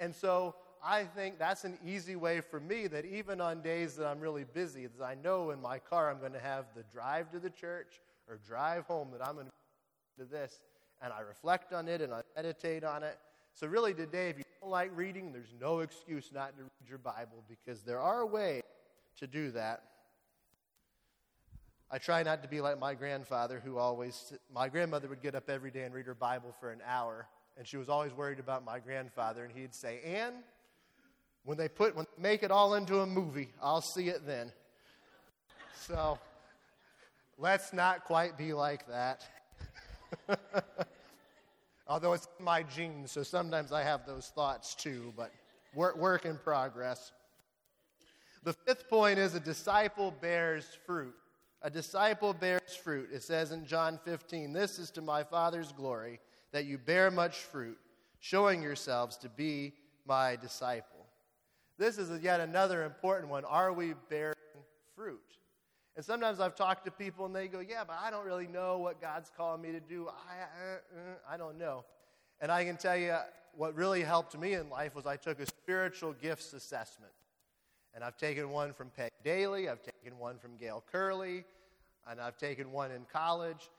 And 0.00 0.14
so 0.14 0.54
I 0.82 1.04
think 1.04 1.38
that's 1.38 1.64
an 1.64 1.78
easy 1.84 2.16
way 2.16 2.40
for 2.40 2.60
me 2.60 2.86
that 2.88 3.04
even 3.04 3.40
on 3.40 3.60
days 3.60 3.96
that 3.96 4.06
I'm 4.06 4.20
really 4.20 4.44
busy, 4.44 4.84
as 4.84 5.00
I 5.02 5.14
know 5.14 5.50
in 5.50 5.60
my 5.60 5.78
car 5.78 6.10
I'm 6.10 6.20
going 6.20 6.32
to 6.32 6.40
have 6.40 6.66
the 6.74 6.82
drive 6.92 7.30
to 7.32 7.38
the 7.38 7.50
church 7.50 8.00
or 8.28 8.38
drive 8.46 8.86
home 8.86 9.08
that 9.12 9.26
I'm 9.26 9.34
going 9.34 9.46
to 9.46 10.24
this, 10.24 10.60
and 11.02 11.12
I 11.12 11.20
reflect 11.20 11.72
on 11.72 11.88
it 11.88 12.00
and 12.00 12.12
I 12.12 12.22
meditate 12.36 12.84
on 12.84 13.02
it. 13.02 13.18
So, 13.52 13.66
really, 13.66 13.94
today, 13.94 14.30
if 14.30 14.38
you 14.38 14.44
don't 14.60 14.70
like 14.70 14.90
reading, 14.96 15.32
there's 15.32 15.54
no 15.60 15.80
excuse 15.80 16.30
not 16.32 16.56
to 16.56 16.64
read 16.64 16.88
your 16.88 16.98
Bible 16.98 17.44
because 17.48 17.82
there 17.82 18.00
are 18.00 18.26
ways 18.26 18.62
to 19.18 19.26
do 19.26 19.50
that. 19.52 19.82
I 21.90 21.98
try 21.98 22.22
not 22.22 22.42
to 22.42 22.48
be 22.48 22.60
like 22.60 22.78
my 22.78 22.94
grandfather, 22.94 23.60
who 23.64 23.78
always, 23.78 24.32
my 24.52 24.68
grandmother 24.68 25.08
would 25.08 25.22
get 25.22 25.34
up 25.34 25.48
every 25.48 25.70
day 25.70 25.82
and 25.82 25.94
read 25.94 26.06
her 26.06 26.14
Bible 26.14 26.54
for 26.58 26.70
an 26.70 26.80
hour, 26.86 27.28
and 27.56 27.66
she 27.66 27.76
was 27.76 27.88
always 27.88 28.12
worried 28.12 28.38
about 28.38 28.64
my 28.64 28.78
grandfather, 28.78 29.44
and 29.44 29.52
he'd 29.52 29.74
say, 29.74 30.00
Ann, 30.04 30.32
when 31.44 31.58
they 31.58 31.68
put, 31.68 31.94
when 31.94 32.06
they 32.16 32.22
make 32.22 32.42
it 32.42 32.50
all 32.50 32.74
into 32.74 33.00
a 33.00 33.06
movie, 33.06 33.50
I'll 33.62 33.82
see 33.82 34.08
it 34.08 34.26
then. 34.26 34.50
So, 35.86 36.18
let's 37.38 37.72
not 37.72 38.04
quite 38.04 38.38
be 38.38 38.52
like 38.54 38.86
that. 38.88 39.24
Although 41.86 42.14
it's 42.14 42.28
my 42.40 42.62
genes, 42.62 43.12
so 43.12 43.22
sometimes 43.22 43.72
I 43.72 43.82
have 43.82 44.06
those 44.06 44.32
thoughts 44.34 44.74
too, 44.74 45.12
but 45.16 45.30
work, 45.74 45.98
work 45.98 46.24
in 46.24 46.38
progress. 46.38 47.12
The 48.42 48.54
fifth 48.54 48.88
point 48.88 49.18
is 49.18 49.34
a 49.34 49.40
disciple 49.40 50.10
bears 50.10 50.66
fruit. 50.86 51.14
A 51.64 51.70
disciple 51.70 52.34
bears 52.34 52.76
fruit. 52.84 53.08
It 53.10 53.22
says 53.22 53.50
in 53.50 53.64
John 53.64 53.98
15, 54.04 54.52
This 54.52 54.78
is 54.78 54.90
to 54.92 55.00
my 55.00 55.24
Father's 55.24 55.72
glory, 55.72 56.20
that 56.52 56.66
you 56.66 56.76
bear 56.76 57.10
much 57.10 57.38
fruit, 57.38 57.78
showing 58.20 58.62
yourselves 58.62 59.16
to 59.16 59.30
be 59.30 59.72
my 60.06 60.36
disciple. 60.36 61.06
This 61.78 61.96
is 61.96 62.22
yet 62.22 62.40
another 62.40 62.84
important 62.84 63.30
one. 63.30 63.46
Are 63.46 63.72
we 63.72 63.94
bearing 64.10 64.34
fruit? 64.94 65.22
And 65.96 66.04
sometimes 66.04 66.38
I've 66.38 66.54
talked 66.54 66.84
to 66.84 66.90
people 66.90 67.24
and 67.24 67.34
they 67.34 67.48
go, 67.48 67.60
Yeah, 67.60 67.84
but 67.86 67.96
I 67.98 68.10
don't 68.10 68.26
really 68.26 68.46
know 68.46 68.76
what 68.76 69.00
God's 69.00 69.32
calling 69.34 69.62
me 69.62 69.72
to 69.72 69.80
do. 69.80 70.08
I, 70.08 70.42
uh, 70.42 70.74
uh, 70.74 71.34
I 71.34 71.38
don't 71.38 71.56
know. 71.56 71.86
And 72.40 72.52
I 72.52 72.64
can 72.64 72.76
tell 72.76 72.96
you 72.96 73.16
what 73.56 73.74
really 73.74 74.02
helped 74.02 74.36
me 74.38 74.52
in 74.52 74.68
life 74.68 74.94
was 74.94 75.06
I 75.06 75.16
took 75.16 75.40
a 75.40 75.46
spiritual 75.46 76.12
gifts 76.12 76.52
assessment. 76.52 77.12
And 77.94 78.02
I've 78.02 78.16
taken 78.16 78.50
one 78.50 78.72
from 78.72 78.90
Peg 78.90 79.10
Daily, 79.22 79.68
I've 79.68 79.82
taken 79.82 80.18
one 80.18 80.38
from 80.38 80.56
Gail 80.56 80.82
Curley, 80.90 81.44
and 82.10 82.20
I've 82.20 82.36
taken 82.36 82.72
one 82.72 82.90
in 82.90 83.06
college. 83.12 83.70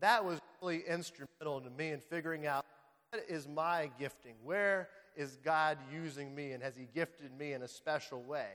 That 0.00 0.24
was 0.24 0.38
really 0.62 0.82
instrumental 0.88 1.60
to 1.60 1.70
me 1.70 1.90
in 1.90 2.00
figuring 2.00 2.46
out 2.46 2.64
what 3.10 3.24
is 3.28 3.46
my 3.46 3.90
gifting? 3.98 4.34
Where 4.44 4.88
is 5.16 5.36
God 5.44 5.78
using 5.92 6.34
me? 6.34 6.52
And 6.52 6.62
has 6.62 6.76
He 6.76 6.86
gifted 6.94 7.36
me 7.38 7.52
in 7.52 7.62
a 7.62 7.68
special 7.68 8.22
way? 8.22 8.48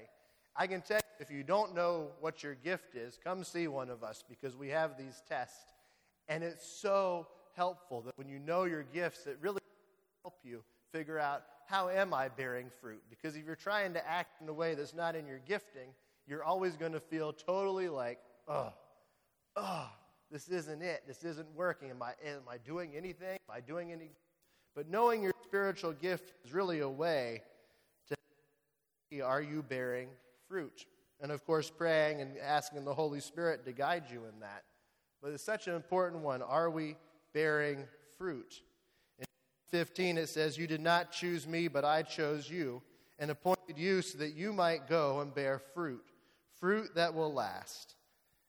I 0.56 0.68
can 0.68 0.82
tell 0.82 0.98
you, 0.98 1.02
if 1.20 1.30
you 1.30 1.44
don't 1.44 1.76
know 1.76 2.08
what 2.22 2.42
your 2.42 2.56
gift 2.56 2.96
is, 2.96 3.20
come 3.22 3.44
see 3.44 3.68
one 3.68 3.90
of 3.90 4.04
us 4.04 4.24
because 4.28 4.56
we 4.56 4.70
have 4.70 4.98
these 4.98 5.22
tests. 5.28 5.74
And 6.28 6.44
it's 6.44 6.66
so 6.68 7.28
helpful 7.56 8.02
that 8.02 8.18
when 8.18 8.30
you 8.30 8.40
know 8.40 8.64
your 8.64 8.84
gifts, 8.84 9.28
it 9.28 9.38
really 9.42 9.62
help 10.24 10.40
you 10.44 10.64
figure 10.92 11.20
out 11.20 11.44
how 11.68 11.90
am 11.90 12.14
I 12.14 12.30
bearing 12.30 12.70
fruit? 12.82 13.02
Because 13.10 13.36
if 13.36 13.46
you're 13.46 13.56
trying 13.56 13.94
to 13.94 14.08
act 14.08 14.42
in 14.42 14.50
a 14.50 14.54
way 14.54 14.76
that's 14.76 14.94
not 14.94 15.16
in 15.16 15.26
your 15.28 15.40
gifting, 15.40 15.90
you're 16.28 16.44
always 16.44 16.76
going 16.76 16.94
to 16.94 17.00
feel 17.00 17.34
totally 17.34 17.90
like, 17.90 18.20
oh, 18.48 18.74
oh, 19.56 19.90
this 20.32 20.48
isn't 20.48 20.82
it. 20.82 21.04
This 21.08 21.24
isn't 21.24 21.48
working. 21.56 21.90
Am 21.90 22.02
I, 22.02 22.14
am 22.26 22.42
I 22.50 22.58
doing 22.58 22.96
anything? 22.96 23.38
Am 23.50 23.56
I 23.56 23.60
doing 23.62 23.92
any? 23.92 24.12
But 24.76 24.90
knowing 24.90 25.24
your 25.24 25.34
spiritual 25.44 25.94
gift 25.94 26.34
is 26.44 26.54
really 26.54 26.80
a 26.80 26.90
way 26.90 27.42
to 28.10 28.16
see 29.10 29.22
are 29.22 29.42
you 29.42 29.64
bearing 29.64 30.10
fruit? 30.48 30.86
And 31.22 31.32
of 31.32 31.46
course, 31.46 31.70
praying 31.70 32.22
and 32.22 32.38
asking 32.38 32.86
the 32.86 32.94
Holy 32.94 33.20
Spirit 33.22 33.66
to 33.66 33.72
guide 33.72 34.06
you 34.12 34.26
in 34.26 34.40
that. 34.42 34.64
But 35.22 35.32
it's 35.32 35.44
such 35.44 35.68
an 35.68 35.76
important 35.76 36.24
one. 36.24 36.42
Are 36.42 36.70
we 36.70 36.98
bearing 37.34 37.86
fruit? 38.18 38.62
15, 39.76 40.18
it 40.18 40.30
says, 40.30 40.58
You 40.58 40.68
did 40.68 40.80
not 40.80 41.12
choose 41.12 41.46
me, 41.46 41.68
but 41.68 41.84
I 41.84 42.02
chose 42.02 42.50
you 42.50 42.82
and 43.20 43.30
appointed 43.30 43.78
you 43.78 44.02
so 44.02 44.18
that 44.20 44.34
you 44.34 44.54
might 44.54 44.88
go 44.88 45.20
and 45.20 45.36
bear 45.36 45.60
fruit, 45.60 46.06
fruit 46.58 46.96
that 46.96 47.14
will 47.14 47.34
last. 47.34 47.96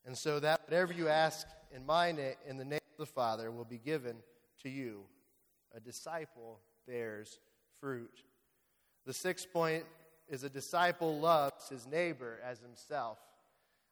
And 0.04 0.16
so 0.16 0.38
that 0.38 0.60
whatever 0.68 0.92
you 0.92 1.08
ask 1.08 1.48
in 1.74 1.84
my 1.84 2.12
name, 2.12 2.34
in 2.46 2.58
the 2.58 2.64
name 2.64 2.78
of 2.92 3.08
the 3.08 3.12
Father, 3.12 3.50
will 3.50 3.64
be 3.64 3.78
given 3.78 4.18
to 4.62 4.68
you. 4.68 5.00
A 5.74 5.80
disciple 5.80 6.60
bears 6.86 7.40
fruit. 7.80 8.22
The 9.04 9.12
sixth 9.12 9.52
point 9.52 9.82
is 10.28 10.44
a 10.44 10.48
disciple 10.48 11.18
loves 11.18 11.68
his 11.68 11.88
neighbor 11.88 12.38
as 12.48 12.60
himself. 12.60 13.18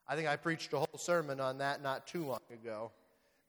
I 0.07 0.15
think 0.15 0.29
I 0.29 0.37
preached 0.37 0.71
a 0.71 0.77
whole 0.77 0.97
sermon 0.97 1.41
on 1.41 1.57
that 1.57 1.83
not 1.83 2.07
too 2.07 2.27
long 2.27 2.39
ago 2.49 2.93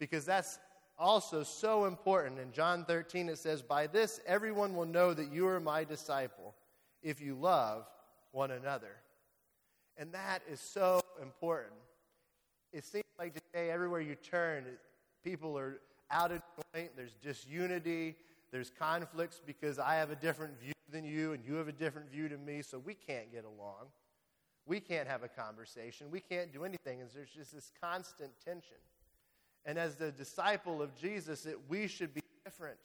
because 0.00 0.24
that's 0.24 0.58
also 0.98 1.42
so 1.42 1.84
important. 1.84 2.38
In 2.38 2.52
John 2.52 2.84
13, 2.84 3.28
it 3.28 3.38
says, 3.38 3.62
By 3.62 3.86
this 3.86 4.20
everyone 4.26 4.74
will 4.74 4.86
know 4.86 5.14
that 5.14 5.32
you 5.32 5.46
are 5.48 5.60
my 5.60 5.84
disciple 5.84 6.54
if 7.02 7.20
you 7.20 7.34
love 7.34 7.86
one 8.32 8.50
another. 8.50 8.96
And 9.96 10.12
that 10.12 10.42
is 10.50 10.60
so 10.60 11.00
important. 11.22 11.72
It 12.72 12.84
seems 12.84 13.04
like 13.18 13.34
today, 13.34 13.70
everywhere 13.70 14.00
you 14.00 14.14
turn, 14.14 14.64
people 15.24 15.56
are 15.58 15.80
out 16.10 16.32
of 16.32 16.42
joint, 16.74 16.90
there's 16.96 17.14
disunity, 17.22 18.16
there's 18.52 18.70
conflicts 18.70 19.40
because 19.44 19.78
I 19.78 19.94
have 19.96 20.10
a 20.10 20.16
different 20.16 20.60
view 20.60 20.72
than 20.90 21.04
you 21.04 21.32
and 21.32 21.44
you 21.44 21.54
have 21.54 21.68
a 21.68 21.72
different 21.72 22.10
view 22.10 22.28
to 22.28 22.36
me, 22.36 22.62
so 22.62 22.78
we 22.78 22.94
can't 22.94 23.32
get 23.32 23.44
along. 23.44 23.86
We 24.66 24.80
can't 24.80 25.08
have 25.08 25.22
a 25.22 25.28
conversation. 25.28 26.10
We 26.10 26.20
can't 26.20 26.52
do 26.52 26.64
anything. 26.64 27.00
And 27.00 27.08
there's 27.14 27.30
just 27.30 27.54
this 27.54 27.70
constant 27.80 28.32
tension. 28.44 28.76
And 29.66 29.78
as 29.78 29.96
the 29.96 30.12
disciple 30.12 30.80
of 30.80 30.96
Jesus, 30.96 31.44
it, 31.44 31.58
we 31.68 31.88
should 31.88 32.14
be 32.14 32.22
different. 32.44 32.78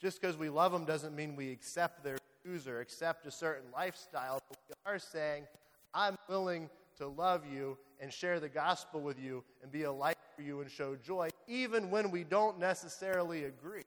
Just 0.00 0.20
because 0.20 0.36
we 0.36 0.48
love 0.48 0.70
them 0.70 0.84
doesn't 0.84 1.14
mean 1.14 1.34
we 1.34 1.50
accept 1.50 2.04
their 2.04 2.18
views 2.44 2.68
or 2.68 2.80
accept 2.80 3.26
a 3.26 3.30
certain 3.30 3.64
lifestyle. 3.74 4.40
But 4.48 4.58
we 4.68 4.74
are 4.92 5.00
saying, 5.00 5.44
I'm 5.92 6.16
willing 6.28 6.70
to 6.98 7.08
love 7.08 7.42
you 7.52 7.76
and 8.00 8.12
share 8.12 8.38
the 8.38 8.48
gospel 8.48 9.00
with 9.00 9.18
you 9.18 9.42
and 9.62 9.72
be 9.72 9.82
a 9.82 9.92
light 9.92 10.16
for 10.36 10.42
you 10.42 10.60
and 10.60 10.70
show 10.70 10.94
joy, 10.94 11.30
even 11.48 11.90
when 11.90 12.12
we 12.12 12.22
don't 12.22 12.60
necessarily 12.60 13.44
agree. 13.44 13.82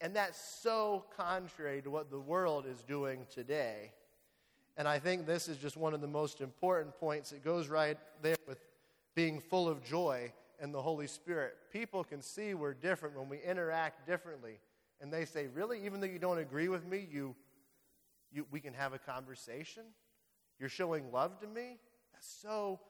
And 0.00 0.14
that's 0.14 0.38
so 0.38 1.04
contrary 1.16 1.80
to 1.82 1.90
what 1.90 2.10
the 2.10 2.20
world 2.20 2.66
is 2.66 2.82
doing 2.82 3.26
today. 3.32 3.92
And 4.76 4.86
I 4.86 4.98
think 4.98 5.26
this 5.26 5.48
is 5.48 5.56
just 5.56 5.76
one 5.76 5.94
of 5.94 6.00
the 6.00 6.06
most 6.06 6.40
important 6.40 6.96
points. 7.00 7.32
It 7.32 7.42
goes 7.42 7.68
right 7.68 7.96
there 8.22 8.36
with 8.46 8.58
being 9.14 9.40
full 9.40 9.68
of 9.68 9.82
joy 9.82 10.32
and 10.60 10.74
the 10.74 10.82
Holy 10.82 11.06
Spirit. 11.06 11.56
People 11.72 12.04
can 12.04 12.22
see 12.22 12.54
we're 12.54 12.74
different 12.74 13.16
when 13.18 13.28
we 13.28 13.38
interact 13.38 14.06
differently. 14.06 14.58
And 15.00 15.12
they 15.12 15.24
say, 15.24 15.46
Really? 15.46 15.84
Even 15.84 16.00
though 16.00 16.06
you 16.06 16.18
don't 16.18 16.38
agree 16.38 16.68
with 16.68 16.86
me, 16.86 17.06
you, 17.10 17.34
you, 18.32 18.46
we 18.50 18.60
can 18.60 18.74
have 18.74 18.92
a 18.92 18.98
conversation? 18.98 19.84
You're 20.58 20.68
showing 20.68 21.12
love 21.12 21.40
to 21.40 21.46
me? 21.46 21.78
That's 22.12 22.28
so 22.42 22.80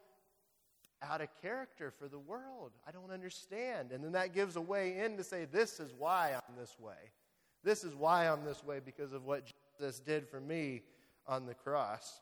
out 1.03 1.21
of 1.21 1.29
character 1.41 1.91
for 1.91 2.09
the 2.09 2.19
world. 2.19 2.73
I 2.87 2.91
don't 2.91 3.11
understand. 3.11 3.93
And 3.93 4.03
then 4.03 4.13
that 4.13 4.35
gives 4.35 4.57
a 4.57 4.61
way 4.61 4.99
in 4.99 5.17
to 5.17 5.25
say, 5.25 5.45
This 5.45 5.81
is 5.81 5.93
why 5.97 6.33
I'm 6.35 6.57
this 6.57 6.77
way. 6.79 7.13
This 7.65 7.85
is 7.85 7.95
why 7.95 8.29
I'm 8.29 8.45
this 8.45 8.65
way 8.65 8.81
because 8.85 9.13
of 9.13 9.25
what 9.25 9.53
Jesus 9.79 10.01
did 10.01 10.29
for 10.29 10.41
me 10.41 10.83
on 11.27 11.47
the 11.47 11.55
cross. 11.55 12.21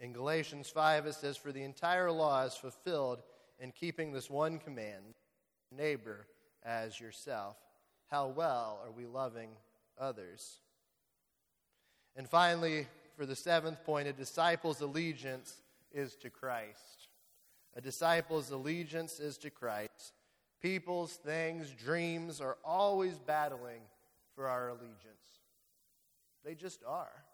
In 0.00 0.12
Galatians 0.12 0.70
5, 0.70 1.06
it 1.06 1.14
says, 1.14 1.36
For 1.36 1.52
the 1.52 1.62
entire 1.62 2.10
law 2.10 2.44
is 2.44 2.54
fulfilled 2.54 3.22
in 3.60 3.72
keeping 3.72 4.12
this 4.12 4.30
one 4.30 4.58
command 4.58 5.14
neighbor 5.76 6.26
as 6.64 7.00
yourself. 7.00 7.56
How 8.06 8.28
well 8.28 8.80
are 8.84 8.90
we 8.90 9.06
loving 9.06 9.50
others? 9.98 10.60
And 12.16 12.28
finally, 12.28 12.86
for 13.16 13.26
the 13.26 13.36
seventh 13.36 13.84
point, 13.84 14.08
a 14.08 14.12
disciple's 14.12 14.80
allegiance 14.80 15.62
is 15.92 16.14
to 16.16 16.30
Christ. 16.30 17.08
A 17.76 17.80
disciple's 17.80 18.50
allegiance 18.50 19.20
is 19.20 19.38
to 19.38 19.50
Christ. 19.50 20.14
People's, 20.60 21.12
things, 21.12 21.70
dreams 21.70 22.40
are 22.40 22.56
always 22.64 23.18
battling 23.18 23.80
for 24.34 24.48
our 24.48 24.68
allegiance. 24.68 25.40
They 26.44 26.54
just 26.54 26.82
are. 26.86 27.24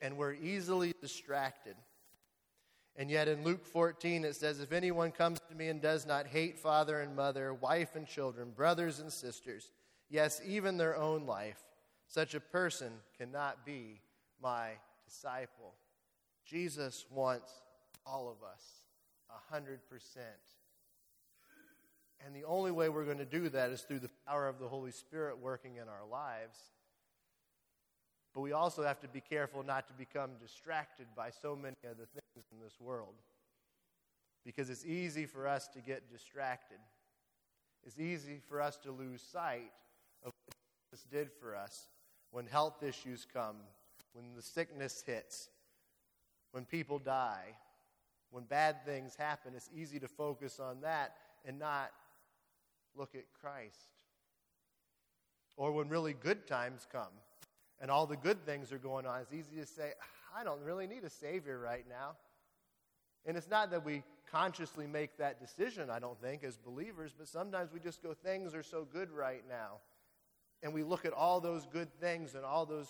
And 0.00 0.16
we're 0.16 0.34
easily 0.34 0.92
distracted. 1.00 1.74
And 2.96 3.10
yet 3.10 3.26
in 3.26 3.42
Luke 3.42 3.64
14, 3.64 4.24
it 4.24 4.36
says, 4.36 4.60
If 4.60 4.72
anyone 4.72 5.12
comes 5.12 5.38
to 5.48 5.54
me 5.54 5.68
and 5.68 5.80
does 5.80 6.04
not 6.04 6.26
hate 6.26 6.58
father 6.58 7.00
and 7.00 7.16
mother, 7.16 7.54
wife 7.54 7.96
and 7.96 8.06
children, 8.06 8.50
brothers 8.50 9.00
and 9.00 9.10
sisters, 9.10 9.70
yes, 10.10 10.40
even 10.44 10.76
their 10.76 10.96
own 10.96 11.24
life, 11.26 11.58
such 12.06 12.34
a 12.34 12.40
person 12.40 12.92
cannot 13.16 13.64
be 13.64 14.02
my 14.42 14.72
disciple. 15.06 15.74
Jesus 16.44 17.06
wants 17.10 17.50
all 18.04 18.28
of 18.28 18.46
us, 18.46 18.62
a 19.30 19.54
100%. 19.54 19.78
And 22.24 22.36
the 22.36 22.44
only 22.44 22.70
way 22.70 22.88
we're 22.88 23.04
going 23.04 23.18
to 23.18 23.24
do 23.24 23.48
that 23.48 23.70
is 23.70 23.82
through 23.82 24.00
the 24.00 24.10
power 24.26 24.46
of 24.46 24.58
the 24.58 24.68
Holy 24.68 24.92
Spirit 24.92 25.38
working 25.38 25.76
in 25.76 25.88
our 25.88 26.06
lives. 26.10 26.58
But 28.34 28.40
we 28.40 28.52
also 28.52 28.82
have 28.82 29.00
to 29.00 29.08
be 29.08 29.20
careful 29.20 29.62
not 29.62 29.86
to 29.88 29.92
become 29.92 30.30
distracted 30.40 31.06
by 31.14 31.30
so 31.30 31.54
many 31.54 31.76
other 31.84 32.06
things 32.06 32.46
in 32.50 32.60
this 32.62 32.80
world. 32.80 33.14
Because 34.44 34.70
it's 34.70 34.86
easy 34.86 35.26
for 35.26 35.46
us 35.46 35.68
to 35.68 35.80
get 35.80 36.10
distracted. 36.10 36.78
It's 37.84 37.98
easy 37.98 38.40
for 38.48 38.60
us 38.60 38.76
to 38.78 38.90
lose 38.90 39.22
sight 39.22 39.70
of 40.24 40.32
what 40.46 40.54
Jesus 40.90 41.06
did 41.10 41.30
for 41.30 41.54
us 41.54 41.88
when 42.30 42.46
health 42.46 42.82
issues 42.82 43.26
come, 43.30 43.56
when 44.14 44.24
the 44.34 44.42
sickness 44.42 45.02
hits, 45.06 45.50
when 46.52 46.64
people 46.64 46.98
die, 46.98 47.54
when 48.30 48.44
bad 48.44 48.84
things 48.86 49.14
happen. 49.14 49.52
It's 49.54 49.68
easy 49.76 50.00
to 50.00 50.08
focus 50.08 50.58
on 50.58 50.80
that 50.80 51.16
and 51.44 51.58
not 51.58 51.90
look 52.96 53.14
at 53.14 53.24
Christ. 53.38 53.90
Or 55.56 55.70
when 55.72 55.90
really 55.90 56.14
good 56.14 56.46
times 56.46 56.86
come 56.90 57.12
and 57.82 57.90
all 57.90 58.06
the 58.06 58.16
good 58.16 58.46
things 58.46 58.72
are 58.72 58.78
going 58.78 59.06
on, 59.06 59.20
it's 59.20 59.32
easy 59.32 59.60
to 59.60 59.66
say, 59.66 59.92
I 60.38 60.44
don't 60.44 60.62
really 60.62 60.86
need 60.86 61.02
a 61.02 61.10
Savior 61.10 61.58
right 61.58 61.84
now. 61.88 62.12
And 63.26 63.36
it's 63.36 63.50
not 63.50 63.72
that 63.72 63.84
we 63.84 64.04
consciously 64.30 64.86
make 64.86 65.18
that 65.18 65.40
decision, 65.40 65.90
I 65.90 65.98
don't 65.98 66.18
think, 66.22 66.44
as 66.44 66.56
believers, 66.56 67.12
but 67.16 67.26
sometimes 67.26 67.70
we 67.72 67.80
just 67.80 68.00
go, 68.00 68.14
things 68.14 68.54
are 68.54 68.62
so 68.62 68.86
good 68.90 69.10
right 69.10 69.42
now. 69.48 69.78
And 70.62 70.72
we 70.72 70.84
look 70.84 71.04
at 71.04 71.12
all 71.12 71.40
those 71.40 71.66
good 71.66 71.92
things 72.00 72.36
and 72.36 72.44
all 72.44 72.64
those 72.64 72.88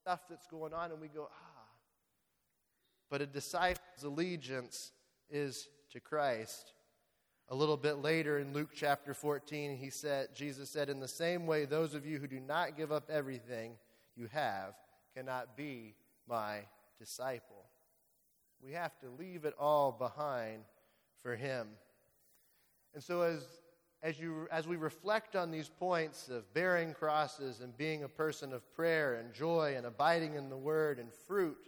stuff 0.00 0.20
that's 0.30 0.46
going 0.46 0.72
on, 0.72 0.92
and 0.92 1.00
we 1.00 1.08
go, 1.08 1.28
ah. 1.30 1.62
But 3.10 3.20
a 3.20 3.26
disciple's 3.26 4.04
allegiance 4.04 4.92
is 5.28 5.68
to 5.90 6.00
Christ. 6.00 6.74
A 7.48 7.54
little 7.56 7.76
bit 7.76 8.02
later 8.02 8.38
in 8.38 8.52
Luke 8.52 8.70
chapter 8.72 9.14
14, 9.14 9.76
he 9.76 9.90
said, 9.90 10.28
Jesus 10.34 10.70
said, 10.70 10.88
In 10.88 11.00
the 11.00 11.08
same 11.08 11.46
way, 11.46 11.64
those 11.64 11.94
of 11.94 12.06
you 12.06 12.18
who 12.18 12.26
do 12.28 12.38
not 12.38 12.76
give 12.76 12.92
up 12.92 13.10
everything 13.10 13.72
you 14.18 14.28
have 14.32 14.74
cannot 15.14 15.56
be 15.56 15.94
my 16.28 16.60
disciple. 16.98 17.64
We 18.62 18.72
have 18.72 18.98
to 19.00 19.06
leave 19.18 19.44
it 19.44 19.54
all 19.58 19.92
behind 19.92 20.62
for 21.22 21.36
him. 21.36 21.68
And 22.94 23.02
so 23.02 23.22
as 23.22 23.44
as 24.02 24.18
you 24.20 24.46
as 24.52 24.66
we 24.66 24.76
reflect 24.76 25.34
on 25.34 25.50
these 25.50 25.68
points 25.68 26.28
of 26.28 26.52
bearing 26.54 26.94
crosses 26.94 27.60
and 27.60 27.76
being 27.76 28.04
a 28.04 28.08
person 28.08 28.52
of 28.52 28.72
prayer 28.74 29.14
and 29.14 29.32
joy 29.32 29.74
and 29.76 29.86
abiding 29.86 30.34
in 30.34 30.48
the 30.48 30.56
word 30.56 30.98
and 30.98 31.12
fruit, 31.12 31.58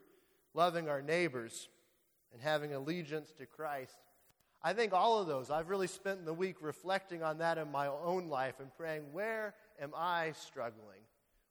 loving 0.54 0.88
our 0.88 1.02
neighbors 1.02 1.68
and 2.32 2.40
having 2.40 2.74
allegiance 2.74 3.32
to 3.32 3.46
Christ, 3.46 3.96
I 4.62 4.74
think 4.74 4.92
all 4.92 5.18
of 5.18 5.26
those, 5.26 5.50
I've 5.50 5.70
really 5.70 5.86
spent 5.86 6.24
the 6.24 6.34
week 6.34 6.56
reflecting 6.60 7.22
on 7.22 7.38
that 7.38 7.58
in 7.58 7.70
my 7.72 7.86
own 7.86 8.28
life 8.28 8.60
and 8.60 8.72
praying, 8.76 9.12
where 9.12 9.54
am 9.80 9.92
I 9.96 10.32
struggling? 10.32 11.00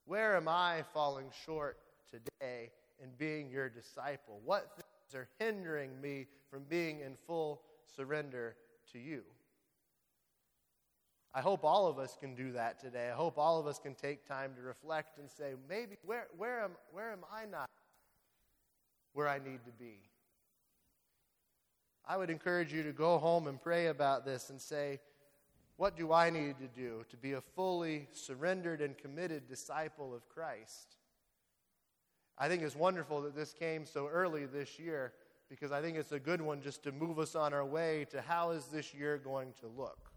Where 0.05 0.35
am 0.35 0.47
I 0.47 0.83
falling 0.93 1.31
short 1.45 1.77
today 2.09 2.71
in 3.01 3.09
being 3.17 3.49
your 3.49 3.69
disciple? 3.69 4.39
What 4.43 4.71
things 4.75 5.15
are 5.15 5.27
hindering 5.39 5.99
me 6.01 6.27
from 6.49 6.63
being 6.63 7.01
in 7.01 7.15
full 7.15 7.61
surrender 7.95 8.55
to 8.91 8.99
you? 8.99 9.23
I 11.33 11.41
hope 11.41 11.63
all 11.63 11.87
of 11.87 11.99
us 11.99 12.17
can 12.19 12.33
do 12.33 12.53
that 12.53 12.79
today. 12.79 13.09
I 13.09 13.15
hope 13.15 13.37
all 13.37 13.59
of 13.59 13.67
us 13.67 13.77
can 13.77 13.93
take 13.93 14.27
time 14.27 14.55
to 14.55 14.61
reflect 14.61 15.19
and 15.19 15.29
say, 15.29 15.53
maybe, 15.69 15.97
where, 16.03 16.27
where, 16.37 16.63
am, 16.63 16.71
where 16.91 17.11
am 17.11 17.23
I 17.31 17.45
not 17.45 17.69
where 19.13 19.27
I 19.27 19.37
need 19.37 19.63
to 19.65 19.71
be? 19.71 19.99
I 22.07 22.17
would 22.17 22.31
encourage 22.31 22.73
you 22.73 22.81
to 22.83 22.91
go 22.91 23.19
home 23.19 23.47
and 23.47 23.61
pray 23.61 23.87
about 23.87 24.25
this 24.25 24.49
and 24.49 24.59
say, 24.59 24.99
what 25.79 25.95
do 25.95 26.11
I 26.11 26.29
need 26.29 26.57
to 26.59 26.67
do 26.67 27.05
to 27.09 27.15
be 27.15 27.31
a 27.31 27.41
fully 27.55 28.09
surrendered 28.11 28.81
and 28.81 28.97
committed 28.97 29.47
disciple 29.47 30.13
of 30.13 30.27
Christ? 30.27 30.97
I 32.37 32.49
think 32.49 32.63
it's 32.63 32.75
wonderful 32.75 33.21
that 33.21 33.33
this 33.33 33.53
came 33.53 33.85
so 33.85 34.09
early 34.09 34.45
this 34.45 34.77
year 34.77 35.13
because 35.49 35.71
I 35.71 35.81
think 35.81 35.95
it's 35.95 36.11
a 36.11 36.19
good 36.19 36.41
one 36.41 36.61
just 36.61 36.83
to 36.83 36.91
move 36.91 37.17
us 37.17 37.33
on 37.33 37.53
our 37.53 37.63
way 37.63 38.05
to 38.11 38.19
how 38.19 38.51
is 38.51 38.65
this 38.65 38.93
year 38.93 39.17
going 39.17 39.53
to 39.61 39.67
look? 39.67 40.11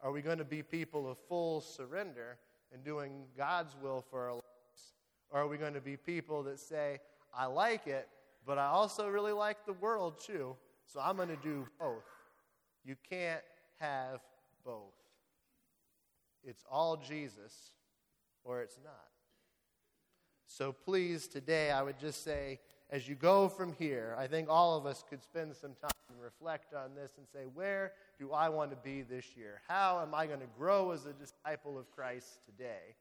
Are 0.00 0.12
we 0.12 0.22
going 0.22 0.38
to 0.38 0.44
be 0.44 0.62
people 0.62 1.10
of 1.10 1.18
full 1.28 1.60
surrender 1.60 2.38
and 2.72 2.84
doing 2.84 3.24
God's 3.36 3.74
will 3.82 4.04
for 4.08 4.20
our 4.20 4.34
lives? 4.34 4.94
Or 5.30 5.40
are 5.40 5.48
we 5.48 5.56
going 5.56 5.74
to 5.74 5.80
be 5.80 5.96
people 5.96 6.44
that 6.44 6.60
say, 6.60 7.00
I 7.36 7.46
like 7.46 7.88
it, 7.88 8.08
but 8.46 8.56
I 8.56 8.66
also 8.66 9.08
really 9.08 9.32
like 9.32 9.66
the 9.66 9.72
world 9.72 10.20
too, 10.24 10.54
so 10.86 11.00
I'm 11.00 11.16
going 11.16 11.28
to 11.28 11.36
do 11.42 11.66
both. 11.80 12.04
You 12.84 12.94
can't 13.10 13.42
have 13.80 14.20
both. 14.64 14.94
It's 16.44 16.64
all 16.70 16.96
Jesus 16.96 17.54
or 18.44 18.62
it's 18.62 18.78
not. 18.82 18.94
So 20.46 20.72
please, 20.72 21.28
today, 21.28 21.70
I 21.70 21.82
would 21.82 21.98
just 21.98 22.24
say, 22.24 22.60
as 22.90 23.08
you 23.08 23.14
go 23.14 23.48
from 23.48 23.72
here, 23.78 24.14
I 24.18 24.26
think 24.26 24.48
all 24.50 24.76
of 24.76 24.84
us 24.84 25.02
could 25.08 25.22
spend 25.22 25.56
some 25.56 25.74
time 25.80 25.90
and 26.10 26.20
reflect 26.20 26.74
on 26.74 26.94
this 26.94 27.12
and 27.16 27.26
say, 27.26 27.44
where 27.54 27.92
do 28.18 28.32
I 28.32 28.50
want 28.50 28.70
to 28.70 28.76
be 28.76 29.00
this 29.00 29.34
year? 29.34 29.62
How 29.66 30.00
am 30.02 30.14
I 30.14 30.26
going 30.26 30.40
to 30.40 30.46
grow 30.58 30.90
as 30.90 31.06
a 31.06 31.12
disciple 31.14 31.78
of 31.78 31.90
Christ 31.90 32.40
today? 32.44 32.96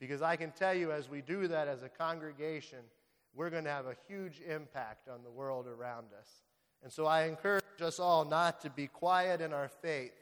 Because 0.00 0.22
I 0.22 0.36
can 0.36 0.50
tell 0.52 0.72
you, 0.72 0.92
as 0.92 1.10
we 1.10 1.20
do 1.20 1.46
that 1.48 1.68
as 1.68 1.82
a 1.82 1.88
congregation, 1.90 2.78
we're 3.34 3.50
going 3.50 3.64
to 3.64 3.70
have 3.70 3.86
a 3.86 3.96
huge 4.08 4.40
impact 4.40 5.08
on 5.08 5.22
the 5.22 5.30
world 5.30 5.66
around 5.66 6.06
us. 6.18 6.28
And 6.82 6.90
so 6.90 7.04
I 7.04 7.24
encourage 7.24 7.62
us 7.82 8.00
all 8.00 8.24
not 8.24 8.60
to 8.62 8.70
be 8.70 8.86
quiet 8.86 9.40
in 9.40 9.52
our 9.52 9.68
faith, 9.68 10.12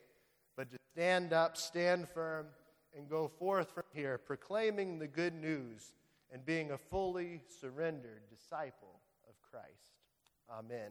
but 0.60 0.70
to 0.70 0.76
stand 0.92 1.32
up, 1.32 1.56
stand 1.56 2.06
firm, 2.06 2.44
and 2.94 3.08
go 3.08 3.26
forth 3.26 3.72
from 3.72 3.84
here 3.94 4.18
proclaiming 4.18 4.98
the 4.98 5.06
good 5.06 5.32
news 5.32 5.94
and 6.30 6.44
being 6.44 6.72
a 6.72 6.76
fully 6.76 7.40
surrendered 7.62 8.20
disciple 8.28 9.00
of 9.26 9.34
Christ. 9.40 9.64
Amen. 10.52 10.90